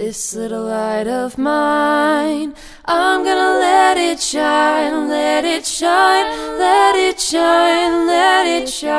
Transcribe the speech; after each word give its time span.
This 0.00 0.34
little 0.34 0.64
light 0.64 1.06
of 1.06 1.36
mine, 1.36 2.54
I'm 2.86 3.22
gonna 3.22 3.58
let 3.58 3.98
it 3.98 4.18
shine, 4.18 5.10
let 5.10 5.44
it 5.44 5.66
shine, 5.66 6.58
let 6.58 6.96
it 6.96 7.20
shine, 7.20 8.06
let 8.06 8.46
it 8.46 8.66
shine. 8.70 8.94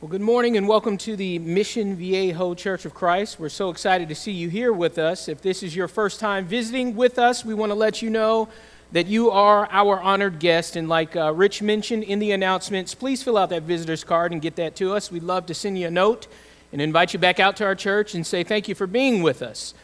Well, 0.00 0.08
good 0.08 0.20
morning 0.20 0.56
and 0.56 0.66
welcome 0.66 0.98
to 0.98 1.14
the 1.14 1.38
Mission 1.38 1.94
Viejo 1.94 2.54
Church 2.54 2.84
of 2.84 2.92
Christ. 2.92 3.38
We're 3.38 3.48
so 3.48 3.70
excited 3.70 4.08
to 4.08 4.16
see 4.16 4.32
you 4.32 4.48
here 4.48 4.72
with 4.72 4.98
us. 4.98 5.28
If 5.28 5.40
this 5.40 5.62
is 5.62 5.76
your 5.76 5.86
first 5.86 6.18
time 6.18 6.44
visiting 6.44 6.96
with 6.96 7.20
us, 7.20 7.44
we 7.44 7.54
want 7.54 7.70
to 7.70 7.76
let 7.76 8.02
you 8.02 8.10
know 8.10 8.48
that 8.90 9.06
you 9.06 9.30
are 9.30 9.68
our 9.70 10.00
honored 10.00 10.40
guest. 10.40 10.74
And 10.74 10.88
like 10.88 11.14
uh, 11.14 11.32
Rich 11.32 11.62
mentioned 11.62 12.02
in 12.02 12.18
the 12.18 12.32
announcements, 12.32 12.96
please 12.96 13.22
fill 13.22 13.38
out 13.38 13.50
that 13.50 13.62
visitor's 13.62 14.02
card 14.02 14.32
and 14.32 14.42
get 14.42 14.56
that 14.56 14.74
to 14.74 14.92
us. 14.92 15.12
We'd 15.12 15.22
love 15.22 15.46
to 15.46 15.54
send 15.54 15.78
you 15.78 15.86
a 15.86 15.90
note 15.92 16.26
and 16.72 16.80
invite 16.80 17.12
you 17.12 17.18
back 17.18 17.38
out 17.38 17.56
to 17.56 17.64
our 17.64 17.74
church 17.74 18.14
and 18.14 18.26
say 18.26 18.42
thank 18.42 18.68
you 18.68 18.74
for 18.74 18.86
being 18.86 19.22
with 19.22 19.42
us. 19.42 19.74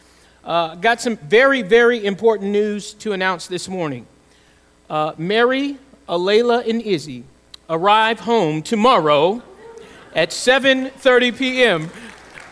Uh, 0.45 0.75
got 0.77 1.01
some 1.01 1.17
very, 1.17 1.63
very 1.63 2.05
important 2.05 2.51
news 2.51 2.95
to 2.95 3.13
announce 3.13 3.47
this 3.47 3.69
morning. 3.69 4.07
Uh, 4.89 5.13
Mary, 5.19 5.77
Alayla, 6.09 6.67
and 6.69 6.81
Izzy 6.81 7.25
arrive 7.69 8.21
home 8.21 8.63
tomorrow 8.63 9.43
at 10.15 10.31
7:30 10.31 11.37
p.m. 11.37 11.91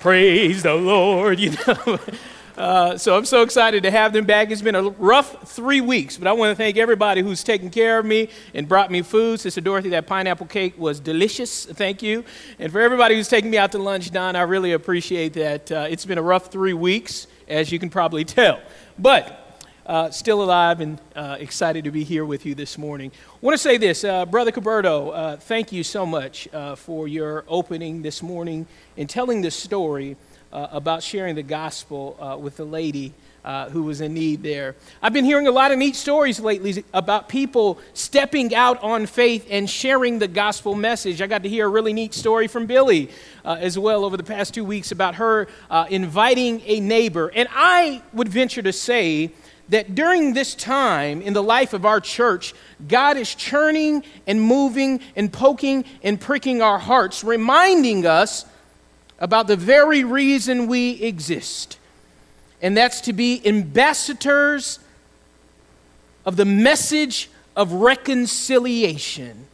Praise 0.01 0.63
the 0.63 0.75
Lord, 0.75 1.41
you 1.41 1.53
know. 1.67 1.99
Uh, 2.57 2.97
so 2.97 3.15
I'm 3.15 3.27
so 3.27 3.43
excited 3.43 3.83
to 3.83 3.91
have 3.91 4.15
them 4.15 4.25
back. 4.25 4.51
It's 4.51 4.63
been 4.63 4.75
a 4.75 4.89
rough 4.89 5.47
three 5.47 5.83
weeks, 5.83 6.17
but 6.17 6.27
I 6.27 6.33
want 6.33 6.53
to 6.53 6.55
thank 6.55 6.79
everybody 6.79 7.21
who's 7.21 7.45
taken 7.45 7.69
care 7.69 7.99
of 7.99 8.07
me 8.07 8.31
and 8.55 8.67
brought 8.67 8.91
me 8.91 9.03
food. 9.03 9.41
Sister 9.41 9.61
Dorothy, 9.61 9.91
that 9.91 10.07
pineapple 10.07 10.47
cake 10.47 10.79
was 10.79 10.99
delicious. 10.99 11.67
Thank 11.67 12.03
you. 12.03 12.25
And 12.59 12.73
for 12.73 12.81
everybody 12.81 13.15
who's 13.15 13.29
taken 13.29 13.51
me 13.51 13.59
out 13.59 13.73
to 13.73 13.79
lunch, 13.79 14.11
Don, 14.11 14.37
I 14.37 14.43
really 14.43 14.73
appreciate 14.73 15.35
that. 15.35 15.71
Uh, 15.71 15.87
it's 15.91 16.07
been 16.07 16.17
a 16.17 16.23
rough 16.23 16.51
three 16.51 16.73
weeks, 16.73 17.27
as 17.47 17.71
you 17.71 17.79
can 17.79 17.91
probably 17.91 18.25
tell. 18.25 18.63
But 18.99 19.43
uh, 19.85 20.11
still 20.11 20.43
alive 20.43 20.81
and 20.81 20.99
uh, 21.15 21.37
excited 21.39 21.85
to 21.85 21.91
be 21.91 22.05
here 22.05 22.25
with 22.25 22.47
you 22.47 22.55
this 22.55 22.79
morning. 22.79 23.13
I 23.35 23.37
want 23.41 23.55
to 23.55 23.63
say 23.63 23.77
this, 23.77 24.03
uh, 24.03 24.25
Brother 24.25 24.51
Caberto, 24.51 25.13
uh, 25.15 25.37
thank 25.37 25.73
you 25.73 25.85
so 25.85 26.07
much 26.07 26.49
uh, 26.55 26.75
for 26.75 27.07
your 27.07 27.45
opening 27.49 28.03
this 28.03 28.23
morning 28.23 28.67
and 28.97 29.09
telling 29.09 29.43
the 29.43 29.51
story 29.51 30.17
uh, 30.53 30.69
about 30.71 31.03
sharing 31.03 31.35
the 31.35 31.43
gospel 31.43 32.17
uh, 32.21 32.37
with 32.37 32.57
the 32.57 32.65
lady 32.65 33.13
uh, 33.47 33.71
who 33.71 33.85
was 33.85 34.01
in 34.01 34.13
need 34.13 34.43
there. 34.43 34.75
I've 35.01 35.13
been 35.13 35.25
hearing 35.25 35.47
a 35.47 35.53
lot 35.53 35.71
of 35.71 35.79
neat 35.79 35.95
stories 35.95 36.41
lately 36.41 36.85
about 36.93 37.29
people 37.29 37.79
stepping 37.95 38.55
out 38.55 38.83
on 38.83 39.07
faith 39.07 39.47
and 39.49 39.71
sharing 39.71 40.19
the 40.19 40.29
gospel 40.29 40.75
message. 40.75 41.23
I 41.23 41.29
got 41.29 41.45
to 41.45 41.49
hear 41.49 41.67
a 41.67 41.69
really 41.69 41.93
neat 41.93 42.13
story 42.13 42.49
from 42.49 42.67
Billy 42.67 43.09
uh, 43.45 43.57
as 43.61 43.79
well 43.79 44.05
over 44.05 44.17
the 44.17 44.25
past 44.25 44.53
two 44.53 44.65
weeks 44.65 44.91
about 44.91 45.15
her 45.15 45.47
uh, 45.71 45.87
inviting 45.89 46.61
a 46.67 46.81
neighbor. 46.81 47.31
And 47.35 47.49
I 47.53 48.03
would 48.13 48.29
venture 48.29 48.63
to 48.63 48.73
say, 48.73 49.33
that 49.69 49.97
during 49.97 50.33
this 50.33 50.55
time 50.55 51.21
in 51.21 51.33
the 51.33 51.43
life 51.43 51.73
of 51.73 51.85
our 51.85 52.01
church, 52.01 52.55
God 52.87 53.17
is 53.17 53.35
churning 53.35 54.05
and 54.25 54.41
moving 54.41 55.01
and 55.17 55.33
poking 55.33 55.85
and 56.05 56.21
pricking 56.21 56.63
our 56.63 56.79
hearts, 56.79 57.25
reminding 57.25 58.07
us 58.07 58.45
about 59.19 59.47
the 59.47 59.57
very 59.57 60.05
reason 60.05 60.67
we 60.67 60.91
exist, 61.03 61.79
and 62.61 62.77
that's 62.77 63.01
to 63.03 63.13
be 63.13 63.47
ambassadors 63.47 64.79
of 66.25 66.37
the 66.37 66.45
message 66.45 67.31
of 67.55 67.73
reconciliation. 67.73 69.47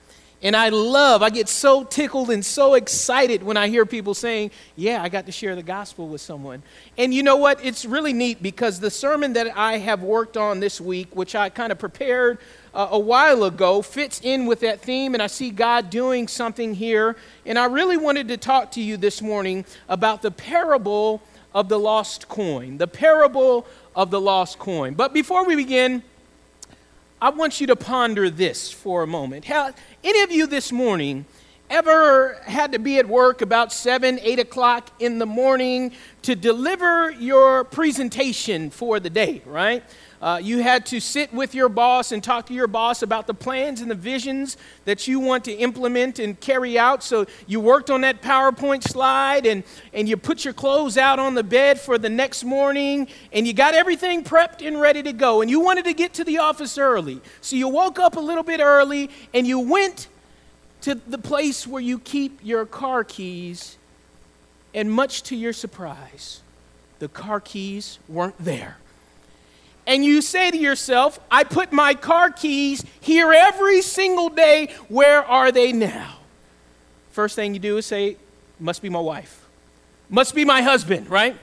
And 0.45 0.57
I 0.57 0.71
love, 0.71 1.23
I 1.23 1.31
get 1.31 1.49
so 1.49 1.85
tickled 1.85 2.29
and 2.29 2.45
so 2.45 2.75
excited 2.75 3.45
when 3.45 3.57
I 3.57 3.69
hear 3.69 3.87
people 3.87 4.13
saying, 4.13 4.51
Yeah, 4.75 5.01
I 5.01 5.09
got 5.09 5.27
to 5.27 5.33
share 5.33 5.55
the 5.55 5.63
gospel 5.63 6.09
with 6.09 6.21
someone. 6.21 6.65
And 6.99 7.15
you 7.15 7.23
know 7.23 7.37
what? 7.37 7.65
It's 7.65 7.85
really 7.85 8.13
neat 8.13 8.43
because 8.43 8.81
the 8.81 8.91
sermon 8.91 9.35
that 9.35 9.57
I 9.57 9.79
have 9.79 10.03
worked 10.03 10.37
on 10.37 10.59
this 10.59 10.81
week, 10.81 11.15
which 11.15 11.37
I 11.37 11.49
kind 11.49 11.71
of 11.71 11.79
prepared 11.79 12.39
uh, 12.75 12.89
a 12.91 12.98
while 12.98 13.45
ago 13.45 13.83
fits 13.83 14.20
in 14.23 14.47
with 14.47 14.61
that 14.61 14.80
theme, 14.80 15.14
and 15.14 15.23
I 15.23 15.27
see 15.27 15.51
God 15.51 15.91
doing 15.91 16.29
something 16.29 16.74
here. 16.74 17.17
And 17.45 17.58
I 17.58 17.67
really 17.67 17.97
wanted 17.97 18.29
to 18.29 18.36
talk 18.36 18.73
to 18.73 18.80
you 18.80 18.97
this 18.97 19.20
morning 19.20 19.64
about 19.89 20.23
the 20.23 20.30
parable 20.30 21.23
of 21.55 21.69
the 21.69 21.79
lost 21.79 22.29
coin. 22.29 22.79
The 22.79 22.86
parable 22.86 23.67
of 23.95 24.11
the 24.11 24.20
lost 24.20 24.58
coin. 24.58 24.95
But 24.95 25.13
before 25.13 25.45
we 25.45 25.55
begin, 25.55 26.02
I 27.20 27.30
want 27.30 27.61
you 27.61 27.67
to 27.69 27.77
ponder 27.77 28.30
this 28.30 28.73
for 28.73 29.02
a 29.02 29.07
moment. 29.07 29.45
Have 29.45 29.77
any 30.02 30.23
of 30.23 30.33
you 30.33 30.47
this 30.47 30.73
morning 30.73 31.27
ever 31.73 32.35
had 32.45 32.73
to 32.73 32.79
be 32.79 32.98
at 32.98 33.08
work 33.08 33.41
about 33.41 33.73
7, 33.73 34.18
8 34.20 34.39
o'clock 34.41 34.91
in 34.98 35.18
the 35.18 35.27
morning 35.27 35.92
to 36.23 36.35
deliver 36.35 37.11
your 37.13 37.64
presentation 37.64 38.70
for 38.70 39.01
the 39.01 39.08
day, 39.08 39.41
right? 39.47 39.83
Uh, 40.23 40.39
you 40.41 40.63
had 40.63 40.87
to 40.87 41.01
sit 41.01 41.35
with 41.35 41.53
your 41.53 41.69
boss 41.69 42.13
and 42.13 42.23
talk 42.23 42.47
to 42.47 42.55
your 42.55 42.69
boss 42.69 43.03
about 43.03 43.27
the 43.27 43.35
plans 43.35 43.81
and 43.81 43.91
the 43.91 43.95
visions 43.97 44.57
that 44.85 45.09
you 45.09 45.19
want 45.19 45.45
to 45.45 45.53
implement 45.53 46.21
and 46.21 46.39
carry 46.39 46.79
out. 46.79 47.03
So 47.03 47.27
you 47.49 47.59
worked 47.59 47.91
on 47.91 48.03
that 48.03 48.23
PowerPoint 48.23 48.85
slide 48.85 49.47
and, 49.47 49.65
and 49.93 50.09
you 50.09 50.17
put 50.17 50.45
your 50.45 50.55
clothes 50.55 50.97
out 50.97 51.19
on 51.19 51.35
the 51.35 51.43
bed 51.43 51.81
for 51.81 51.99
the 51.99 52.09
next 52.09 52.45
morning 52.45 53.09
and 53.33 53.49
you 53.49 53.53
got 53.53 53.75
everything 53.75 54.23
prepped 54.23 54.65
and 54.65 54.81
ready 54.81 55.03
to 55.03 55.13
go. 55.13 55.41
And 55.41 55.51
you 55.51 55.59
wanted 55.59 55.87
to 55.87 55.93
get 55.93 56.15
to 56.15 56.25
the 56.25 56.39
office 56.39 56.79
early. 56.79 57.21
So 57.41 57.57
you 57.57 57.67
woke 57.67 57.99
up 57.99 58.15
a 58.15 58.21
little 58.21 58.45
bit 58.45 58.61
early 58.61 59.11
and 59.35 59.45
you 59.45 59.59
went 59.59 60.07
to 60.83 60.95
the 60.95 61.19
place 61.19 61.67
where 61.67 61.83
you 61.83 61.99
keep 61.99 62.39
your 62.45 62.65
car 62.65 63.03
keys. 63.03 63.77
And 64.73 64.91
much 64.91 65.25
to 65.25 65.37
your 65.37 65.53
surprise, 65.53 66.43
the 67.01 67.09
car 67.09 67.41
keys 67.41 67.99
weren't 68.09 68.39
there 68.39 68.77
and 69.87 70.05
you 70.05 70.23
say 70.23 70.51
to 70.51 70.57
yourself, 70.57 71.19
I 71.31 71.45
put 71.45 71.73
my 71.73 71.95
car 71.95 72.31
keys 72.31 72.85
here 73.01 73.33
every 73.33 73.83
single 73.83 74.29
day, 74.29 74.69
where 74.89 75.25
are 75.25 75.51
they 75.51 75.73
now? 75.73 76.19
First 77.11 77.37
thing 77.37 77.55
you 77.55 77.61
do 77.61 77.77
is 77.77 77.87
say, 77.87 78.17
must 78.61 78.81
be 78.81 78.89
my 78.89 79.01
wife, 79.01 79.47
must 80.09 80.35
be 80.35 80.45
my 80.45 80.63
husband, 80.63 81.11
right? 81.11 81.37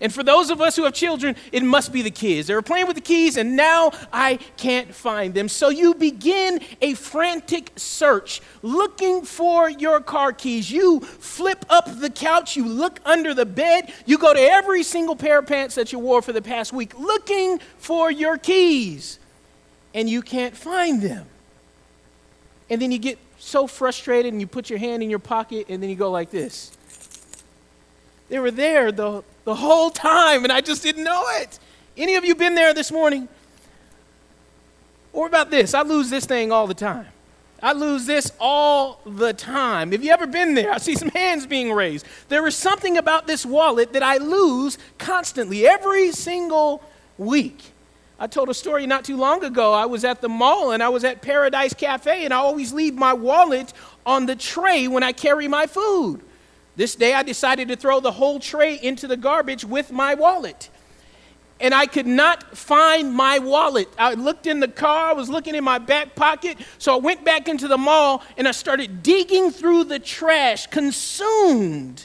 And 0.00 0.12
for 0.12 0.22
those 0.22 0.50
of 0.50 0.60
us 0.60 0.76
who 0.76 0.84
have 0.84 0.94
children, 0.94 1.36
it 1.52 1.62
must 1.62 1.92
be 1.92 2.02
the 2.02 2.10
kids. 2.10 2.48
They 2.48 2.54
were 2.54 2.62
playing 2.62 2.86
with 2.86 2.96
the 2.96 3.02
keys, 3.02 3.36
and 3.36 3.56
now 3.56 3.92
I 4.12 4.36
can't 4.56 4.94
find 4.94 5.34
them. 5.34 5.48
So 5.48 5.68
you 5.68 5.94
begin 5.94 6.60
a 6.80 6.94
frantic 6.94 7.72
search 7.76 8.42
looking 8.62 9.22
for 9.22 9.70
your 9.70 10.00
car 10.00 10.32
keys. 10.32 10.70
You 10.70 11.00
flip 11.00 11.64
up 11.68 12.00
the 12.00 12.10
couch, 12.10 12.56
you 12.56 12.68
look 12.68 13.00
under 13.04 13.34
the 13.34 13.46
bed, 13.46 13.92
you 14.04 14.18
go 14.18 14.34
to 14.34 14.40
every 14.40 14.82
single 14.82 15.16
pair 15.16 15.38
of 15.38 15.46
pants 15.46 15.74
that 15.76 15.92
you 15.92 15.98
wore 15.98 16.22
for 16.22 16.32
the 16.32 16.42
past 16.42 16.72
week 16.72 16.98
looking 16.98 17.58
for 17.78 18.10
your 18.10 18.36
keys, 18.36 19.18
and 19.94 20.08
you 20.08 20.22
can't 20.22 20.56
find 20.56 21.02
them. 21.02 21.26
And 22.68 22.82
then 22.82 22.90
you 22.90 22.98
get 22.98 23.18
so 23.38 23.66
frustrated, 23.66 24.32
and 24.32 24.40
you 24.40 24.46
put 24.46 24.68
your 24.68 24.78
hand 24.78 25.02
in 25.02 25.10
your 25.10 25.18
pocket, 25.18 25.66
and 25.68 25.82
then 25.82 25.88
you 25.88 25.96
go 25.96 26.10
like 26.10 26.30
this. 26.30 26.72
They 28.28 28.38
were 28.38 28.50
there 28.50 28.90
the, 28.90 29.22
the 29.44 29.54
whole 29.54 29.90
time, 29.90 30.44
and 30.44 30.52
I 30.52 30.60
just 30.60 30.82
didn't 30.82 31.04
know 31.04 31.24
it. 31.40 31.58
Any 31.96 32.16
of 32.16 32.24
you 32.24 32.34
been 32.34 32.54
there 32.54 32.74
this 32.74 32.90
morning? 32.90 33.28
Or 35.12 35.26
about 35.26 35.50
this? 35.50 35.74
I 35.74 35.82
lose 35.82 36.10
this 36.10 36.26
thing 36.26 36.52
all 36.52 36.66
the 36.66 36.74
time. 36.74 37.06
I 37.62 37.72
lose 37.72 38.04
this 38.04 38.32
all 38.38 39.00
the 39.06 39.32
time. 39.32 39.92
Have 39.92 40.04
you 40.04 40.10
ever 40.10 40.26
been 40.26 40.54
there? 40.54 40.72
I 40.72 40.78
see 40.78 40.94
some 40.94 41.08
hands 41.08 41.46
being 41.46 41.72
raised. 41.72 42.04
There 42.28 42.46
is 42.46 42.54
something 42.54 42.98
about 42.98 43.26
this 43.26 43.46
wallet 43.46 43.94
that 43.94 44.02
I 44.02 44.18
lose 44.18 44.76
constantly, 44.98 45.66
every 45.66 46.12
single 46.12 46.82
week. 47.16 47.72
I 48.18 48.26
told 48.26 48.48
a 48.50 48.54
story 48.54 48.86
not 48.86 49.04
too 49.04 49.16
long 49.16 49.42
ago. 49.44 49.72
I 49.72 49.86
was 49.86 50.04
at 50.04 50.20
the 50.20 50.28
mall 50.28 50.72
and 50.72 50.82
I 50.82 50.88
was 50.88 51.04
at 51.04 51.22
Paradise 51.22 51.74
Cafe, 51.74 52.24
and 52.24 52.34
I 52.34 52.38
always 52.38 52.72
leave 52.72 52.94
my 52.94 53.14
wallet 53.14 53.72
on 54.04 54.26
the 54.26 54.36
tray 54.36 54.86
when 54.86 55.02
I 55.02 55.12
carry 55.12 55.48
my 55.48 55.66
food. 55.66 56.20
This 56.76 56.94
day 56.94 57.14
I 57.14 57.22
decided 57.22 57.68
to 57.68 57.76
throw 57.76 58.00
the 58.00 58.12
whole 58.12 58.38
tray 58.38 58.78
into 58.80 59.06
the 59.06 59.16
garbage 59.16 59.64
with 59.64 59.90
my 59.90 60.14
wallet. 60.14 60.68
And 61.58 61.72
I 61.72 61.86
could 61.86 62.06
not 62.06 62.56
find 62.56 63.14
my 63.14 63.38
wallet. 63.38 63.88
I 63.98 64.12
looked 64.12 64.46
in 64.46 64.60
the 64.60 64.68
car, 64.68 65.08
I 65.08 65.12
was 65.14 65.30
looking 65.30 65.54
in 65.54 65.64
my 65.64 65.78
back 65.78 66.14
pocket. 66.14 66.58
So 66.76 66.94
I 66.94 66.98
went 66.98 67.24
back 67.24 67.48
into 67.48 67.66
the 67.66 67.78
mall 67.78 68.22
and 68.36 68.46
I 68.46 68.50
started 68.50 69.02
digging 69.02 69.50
through 69.50 69.84
the 69.84 69.98
trash, 69.98 70.66
consumed 70.66 72.04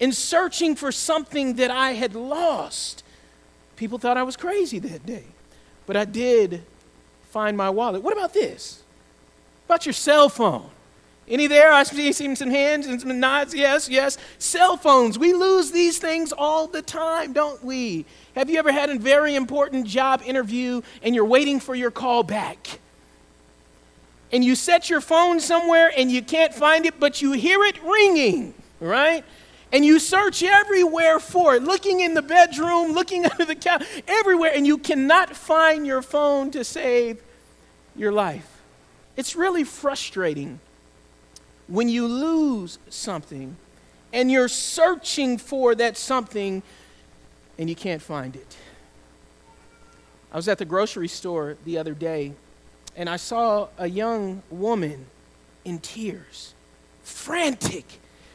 in 0.00 0.12
searching 0.12 0.74
for 0.74 0.90
something 0.90 1.54
that 1.54 1.70
I 1.70 1.92
had 1.92 2.16
lost. 2.16 3.04
People 3.76 3.98
thought 3.98 4.16
I 4.16 4.24
was 4.24 4.36
crazy 4.36 4.80
that 4.80 5.06
day. 5.06 5.24
But 5.86 5.96
I 5.96 6.04
did 6.04 6.64
find 7.30 7.56
my 7.56 7.70
wallet. 7.70 8.02
What 8.02 8.12
about 8.12 8.34
this? 8.34 8.82
What 9.66 9.76
about 9.76 9.86
your 9.86 9.92
cell 9.92 10.28
phone? 10.28 10.70
Any 11.28 11.46
there? 11.46 11.72
I 11.72 11.82
see 11.82 12.12
some 12.12 12.50
hands 12.50 12.86
and 12.86 13.00
some 13.00 13.20
nods. 13.20 13.54
Yes, 13.54 13.88
yes. 13.88 14.16
Cell 14.38 14.78
phones. 14.78 15.18
We 15.18 15.34
lose 15.34 15.70
these 15.70 15.98
things 15.98 16.32
all 16.32 16.66
the 16.66 16.80
time, 16.80 17.34
don't 17.34 17.62
we? 17.62 18.06
Have 18.34 18.48
you 18.48 18.58
ever 18.58 18.72
had 18.72 18.88
a 18.88 18.98
very 18.98 19.34
important 19.34 19.86
job 19.86 20.22
interview 20.24 20.80
and 21.02 21.14
you're 21.14 21.26
waiting 21.26 21.60
for 21.60 21.74
your 21.74 21.90
call 21.90 22.22
back? 22.22 22.80
And 24.32 24.42
you 24.42 24.54
set 24.54 24.88
your 24.88 25.02
phone 25.02 25.40
somewhere 25.40 25.92
and 25.94 26.10
you 26.10 26.22
can't 26.22 26.54
find 26.54 26.86
it, 26.86 26.98
but 26.98 27.20
you 27.20 27.32
hear 27.32 27.62
it 27.64 27.82
ringing, 27.82 28.54
right? 28.80 29.22
And 29.70 29.84
you 29.84 29.98
search 29.98 30.42
everywhere 30.42 31.20
for 31.20 31.56
it, 31.56 31.62
looking 31.62 32.00
in 32.00 32.14
the 32.14 32.22
bedroom, 32.22 32.92
looking 32.92 33.26
under 33.30 33.44
the 33.44 33.54
couch, 33.54 33.84
everywhere, 34.06 34.52
and 34.54 34.66
you 34.66 34.78
cannot 34.78 35.36
find 35.36 35.86
your 35.86 36.00
phone 36.00 36.50
to 36.52 36.64
save 36.64 37.22
your 37.94 38.12
life. 38.12 38.62
It's 39.16 39.36
really 39.36 39.64
frustrating 39.64 40.60
when 41.68 41.88
you 41.88 42.06
lose 42.06 42.78
something 42.88 43.56
and 44.12 44.30
you're 44.30 44.48
searching 44.48 45.38
for 45.38 45.74
that 45.74 45.96
something 45.96 46.62
and 47.58 47.68
you 47.68 47.76
can't 47.76 48.02
find 48.02 48.34
it. 48.34 48.56
I 50.32 50.36
was 50.36 50.48
at 50.48 50.58
the 50.58 50.64
grocery 50.64 51.08
store 51.08 51.56
the 51.64 51.78
other 51.78 51.94
day 51.94 52.32
and 52.96 53.08
I 53.08 53.16
saw 53.16 53.68
a 53.78 53.88
young 53.88 54.42
woman 54.50 55.06
in 55.64 55.78
tears, 55.78 56.54
frantic. 57.02 57.84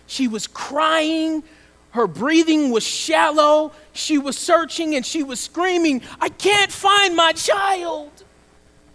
She 0.07 0.27
was 0.27 0.47
crying. 0.47 1.43
Her 1.91 2.07
breathing 2.07 2.71
was 2.71 2.83
shallow. 2.83 3.71
She 3.93 4.17
was 4.17 4.37
searching 4.37 4.95
and 4.95 5.05
she 5.05 5.23
was 5.23 5.39
screaming, 5.39 6.01
I 6.19 6.29
can't 6.29 6.71
find 6.71 7.15
my 7.15 7.33
child. 7.33 8.11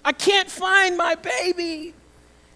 I 0.05 0.13
can't 0.13 0.51
find 0.51 0.97
my 0.97 1.17
baby. 1.17 1.95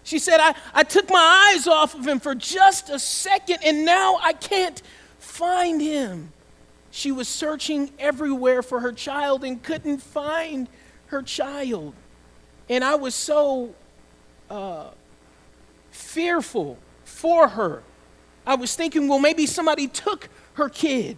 She 0.03 0.19
said, 0.19 0.39
I, 0.39 0.53
I 0.73 0.83
took 0.83 1.09
my 1.09 1.53
eyes 1.53 1.67
off 1.67 1.95
of 1.95 2.05
him 2.07 2.19
for 2.19 2.35
just 2.35 2.89
a 2.89 2.99
second 2.99 3.59
and 3.63 3.85
now 3.85 4.19
I 4.21 4.33
can't 4.33 4.81
find 5.17 5.81
him. 5.81 6.31
She 6.91 7.11
was 7.11 7.27
searching 7.27 7.91
everywhere 7.97 8.61
for 8.61 8.81
her 8.81 8.91
child 8.91 9.43
and 9.43 9.63
couldn't 9.63 9.99
find 9.99 10.67
her 11.07 11.21
child. 11.21 11.93
And 12.69 12.83
I 12.83 12.95
was 12.95 13.15
so 13.15 13.73
uh, 14.49 14.89
fearful 15.91 16.77
for 17.03 17.47
her. 17.47 17.83
I 18.45 18.55
was 18.55 18.75
thinking, 18.75 19.07
well, 19.07 19.19
maybe 19.19 19.45
somebody 19.45 19.87
took 19.87 20.29
her 20.53 20.69
kid. 20.69 21.17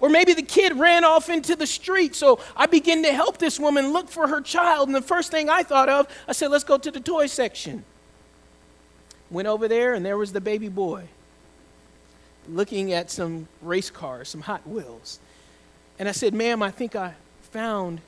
Or 0.00 0.08
maybe 0.08 0.32
the 0.32 0.42
kid 0.42 0.78
ran 0.78 1.04
off 1.04 1.28
into 1.28 1.54
the 1.54 1.66
street. 1.66 2.14
So 2.14 2.40
I 2.56 2.66
began 2.66 3.02
to 3.04 3.12
help 3.12 3.38
this 3.38 3.60
woman 3.60 3.92
look 3.92 4.08
for 4.08 4.26
her 4.26 4.40
child. 4.40 4.88
And 4.88 4.94
the 4.94 5.02
first 5.02 5.30
thing 5.30 5.48
I 5.48 5.62
thought 5.62 5.88
of, 5.88 6.08
I 6.26 6.32
said, 6.32 6.50
let's 6.50 6.64
go 6.64 6.78
to 6.78 6.90
the 6.90 7.00
toy 7.00 7.26
section. 7.26 7.84
Went 9.30 9.46
over 9.48 9.68
there, 9.68 9.94
and 9.94 10.04
there 10.04 10.18
was 10.18 10.32
the 10.32 10.40
baby 10.40 10.68
boy 10.68 11.04
looking 12.48 12.92
at 12.92 13.10
some 13.10 13.46
race 13.62 13.90
cars, 13.90 14.28
some 14.28 14.40
Hot 14.40 14.66
Wheels. 14.66 15.20
And 15.98 16.08
I 16.08 16.12
said, 16.12 16.34
ma'am, 16.34 16.62
I 16.62 16.70
think 16.70 16.96
I 16.96 17.14
found 17.52 18.00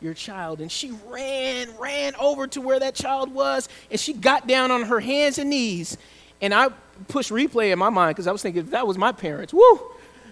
your 0.00 0.14
child. 0.14 0.60
And 0.60 0.70
she 0.70 0.92
ran, 1.06 1.76
ran 1.78 2.14
over 2.16 2.46
to 2.48 2.60
where 2.60 2.78
that 2.78 2.94
child 2.94 3.32
was, 3.34 3.68
and 3.90 3.98
she 3.98 4.12
got 4.12 4.46
down 4.46 4.70
on 4.70 4.84
her 4.84 5.00
hands 5.00 5.38
and 5.38 5.50
knees. 5.50 5.98
And 6.40 6.54
I 6.54 6.68
pushed 7.08 7.30
replay 7.30 7.72
in 7.72 7.78
my 7.78 7.90
mind 7.90 8.14
because 8.14 8.26
I 8.26 8.32
was 8.32 8.42
thinking, 8.42 8.62
if 8.62 8.70
that 8.70 8.86
was 8.86 8.96
my 8.96 9.12
parents, 9.12 9.52
woo, 9.52 9.80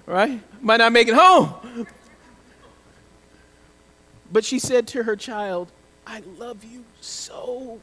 right? 0.06 0.41
Might 0.61 0.79
not 0.79 0.93
make 0.93 1.09
it 1.09 1.15
home. 1.15 1.87
But 4.31 4.44
she 4.44 4.59
said 4.59 4.87
to 4.88 5.03
her 5.05 5.17
child, 5.17 5.71
I 6.06 6.23
love 6.38 6.65
you 6.65 6.85
so 7.00 7.81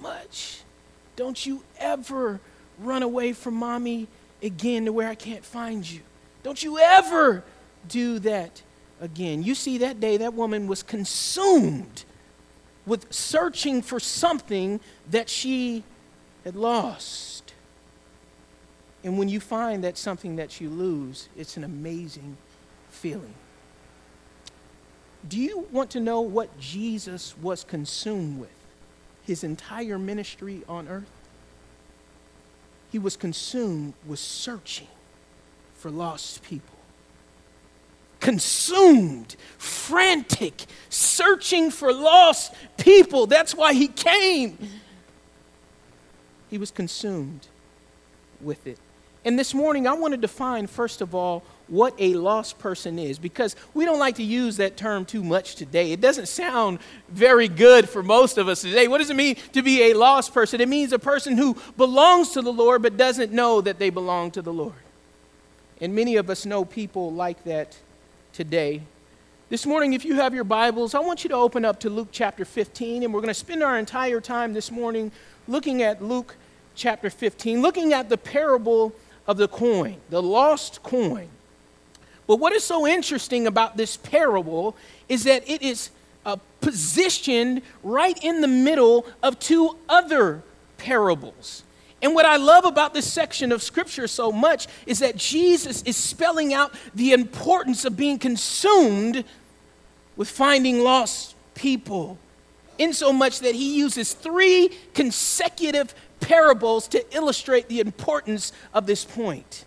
much. 0.00 0.63
Don't 1.16 1.44
you 1.46 1.62
ever 1.78 2.40
run 2.78 3.02
away 3.02 3.32
from 3.32 3.54
mommy 3.54 4.08
again 4.42 4.84
to 4.84 4.92
where 4.92 5.08
I 5.08 5.14
can't 5.14 5.44
find 5.44 5.88
you. 5.88 6.00
Don't 6.42 6.62
you 6.62 6.78
ever 6.78 7.42
do 7.88 8.18
that 8.20 8.62
again. 9.00 9.42
You 9.42 9.54
see, 9.54 9.78
that 9.78 10.00
day, 10.00 10.16
that 10.18 10.34
woman 10.34 10.66
was 10.66 10.82
consumed 10.82 12.04
with 12.86 13.12
searching 13.12 13.80
for 13.82 13.98
something 13.98 14.80
that 15.10 15.28
she 15.28 15.84
had 16.44 16.54
lost. 16.54 17.54
And 19.02 19.18
when 19.18 19.28
you 19.28 19.40
find 19.40 19.84
that 19.84 19.96
something 19.96 20.36
that 20.36 20.60
you 20.60 20.68
lose, 20.68 21.28
it's 21.36 21.56
an 21.56 21.64
amazing 21.64 22.36
feeling. 22.90 23.34
Do 25.26 25.38
you 25.38 25.66
want 25.70 25.90
to 25.90 26.00
know 26.00 26.20
what 26.20 26.58
Jesus 26.58 27.34
was 27.38 27.64
consumed 27.64 28.38
with 28.38 28.50
his 29.26 29.44
entire 29.44 29.98
ministry 29.98 30.62
on 30.68 30.88
earth? 30.88 31.10
He 32.90 32.98
was 32.98 33.16
consumed 33.16 33.94
with 34.06 34.20
searching 34.20 34.88
for 35.74 35.90
lost 35.90 36.42
people 36.42 36.74
consumed, 38.24 39.36
frantic, 39.58 40.64
searching 40.88 41.70
for 41.70 41.92
lost 41.92 42.54
people. 42.78 43.26
That's 43.26 43.54
why 43.54 43.74
he 43.74 43.86
came. 43.86 44.56
He 46.48 46.56
was 46.56 46.70
consumed 46.70 47.46
with 48.40 48.66
it. 48.66 48.78
And 49.26 49.38
this 49.38 49.52
morning, 49.52 49.86
I 49.86 49.92
want 49.92 50.12
to 50.12 50.16
define, 50.16 50.66
first 50.66 51.02
of 51.02 51.14
all, 51.14 51.42
what 51.68 51.94
a 51.98 52.14
lost 52.14 52.58
person 52.58 52.98
is 52.98 53.18
because 53.18 53.56
we 53.72 53.84
don't 53.84 53.98
like 53.98 54.16
to 54.16 54.22
use 54.22 54.58
that 54.58 54.76
term 54.76 55.04
too 55.04 55.24
much 55.24 55.54
today. 55.54 55.92
It 55.92 56.00
doesn't 56.00 56.28
sound 56.28 56.78
very 57.08 57.48
good 57.48 57.88
for 57.88 58.02
most 58.02 58.36
of 58.38 58.48
us 58.48 58.62
today. 58.62 58.86
What 58.86 58.98
does 58.98 59.10
it 59.10 59.16
mean 59.16 59.36
to 59.52 59.62
be 59.62 59.84
a 59.84 59.94
lost 59.94 60.34
person? 60.34 60.60
It 60.60 60.68
means 60.68 60.92
a 60.92 60.98
person 60.98 61.36
who 61.36 61.56
belongs 61.76 62.30
to 62.32 62.42
the 62.42 62.52
Lord 62.52 62.82
but 62.82 62.96
doesn't 62.96 63.32
know 63.32 63.60
that 63.62 63.78
they 63.78 63.90
belong 63.90 64.30
to 64.32 64.42
the 64.42 64.52
Lord. 64.52 64.74
And 65.80 65.94
many 65.94 66.16
of 66.16 66.30
us 66.30 66.46
know 66.46 66.64
people 66.64 67.12
like 67.12 67.44
that 67.44 67.76
today. 68.32 68.82
This 69.48 69.66
morning, 69.66 69.92
if 69.92 70.04
you 70.04 70.14
have 70.16 70.34
your 70.34 70.44
Bibles, 70.44 70.94
I 70.94 71.00
want 71.00 71.24
you 71.24 71.28
to 71.28 71.36
open 71.36 71.64
up 71.64 71.80
to 71.80 71.90
Luke 71.90 72.08
chapter 72.10 72.44
15, 72.44 73.02
and 73.02 73.12
we're 73.12 73.20
going 73.20 73.28
to 73.28 73.34
spend 73.34 73.62
our 73.62 73.78
entire 73.78 74.20
time 74.20 74.52
this 74.52 74.70
morning 74.70 75.12
looking 75.46 75.82
at 75.82 76.02
Luke 76.02 76.36
chapter 76.74 77.10
15, 77.10 77.60
looking 77.62 77.92
at 77.92 78.08
the 78.08 78.16
parable 78.16 78.92
of 79.26 79.36
the 79.36 79.48
coin, 79.48 79.96
the 80.10 80.22
lost 80.22 80.82
coin. 80.82 81.28
But 82.26 82.36
what 82.36 82.52
is 82.52 82.64
so 82.64 82.86
interesting 82.86 83.46
about 83.46 83.76
this 83.76 83.96
parable 83.96 84.76
is 85.08 85.24
that 85.24 85.48
it 85.48 85.62
is 85.62 85.90
uh, 86.24 86.36
positioned 86.60 87.62
right 87.82 88.18
in 88.22 88.40
the 88.40 88.48
middle 88.48 89.06
of 89.22 89.38
two 89.38 89.76
other 89.88 90.42
parables. 90.78 91.62
And 92.00 92.14
what 92.14 92.26
I 92.26 92.36
love 92.36 92.64
about 92.64 92.92
this 92.92 93.10
section 93.10 93.52
of 93.52 93.62
scripture 93.62 94.06
so 94.06 94.30
much 94.30 94.66
is 94.86 94.98
that 94.98 95.16
Jesus 95.16 95.82
is 95.82 95.96
spelling 95.96 96.52
out 96.52 96.74
the 96.94 97.12
importance 97.12 97.84
of 97.84 97.96
being 97.96 98.18
consumed 98.18 99.24
with 100.16 100.28
finding 100.28 100.80
lost 100.80 101.34
people, 101.54 102.18
in 102.78 102.92
so 102.92 103.12
much 103.12 103.40
that 103.40 103.54
he 103.54 103.78
uses 103.78 104.12
three 104.12 104.70
consecutive 104.94 105.94
parables 106.20 106.88
to 106.88 107.16
illustrate 107.16 107.68
the 107.68 107.80
importance 107.80 108.52
of 108.72 108.86
this 108.86 109.04
point. 109.04 109.64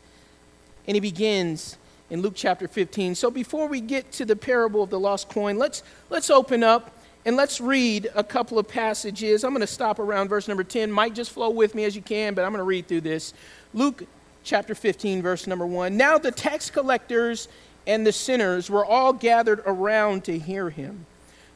And 0.88 0.96
he 0.96 1.02
begins 1.02 1.78
in 2.10 2.22
Luke 2.22 2.34
chapter 2.36 2.68
15. 2.68 3.16
So 3.16 3.30
before 3.30 3.68
we 3.68 3.82
get 3.82 4.12
to 4.14 4.26
the 4.26 4.36
parable 4.36 4.84
of 4.84 4.90
the 4.90 5.00
lost 5.00 5.30
coin, 5.30 5.58
let's, 5.58 5.84
let's 6.10 6.30
open 6.30 6.64
up 6.64 6.92
and 7.26 7.36
let's 7.36 7.60
read 7.60 8.10
a 8.16 8.24
couple 8.24 8.58
of 8.58 8.68
passages. 8.68 9.44
I'm 9.44 9.52
going 9.52 9.62
to 9.62 9.68
stop 9.68 10.00
around 10.00 10.30
verse 10.30 10.48
number 10.48 10.64
10. 10.64 10.92
Might 10.92 11.14
just 11.14 11.32
flow 11.32 11.50
with 11.50 11.76
me 11.76 11.84
as 11.84 11.96
you 11.96 12.02
can, 12.02 12.34
but 12.34 12.46
I'm 12.46 12.52
going 12.52 12.60
to 12.60 12.64
read 12.64 12.88
through 12.88 13.02
this. 13.02 13.34
Luke 13.74 14.06
chapter 14.44 14.74
15, 14.74 15.22
verse 15.22 15.48
number 15.48 15.66
1. 15.66 15.98
Now 15.98 16.18
the 16.18 16.32
tax 16.32 16.70
collectors 16.70 17.50
and 17.86 18.06
the 18.06 18.14
sinners 18.14 18.70
were 18.70 18.86
all 18.86 19.12
gathered 19.14 19.62
around 19.66 20.24
to 20.26 20.40
hear 20.40 20.70
him. 20.70 21.06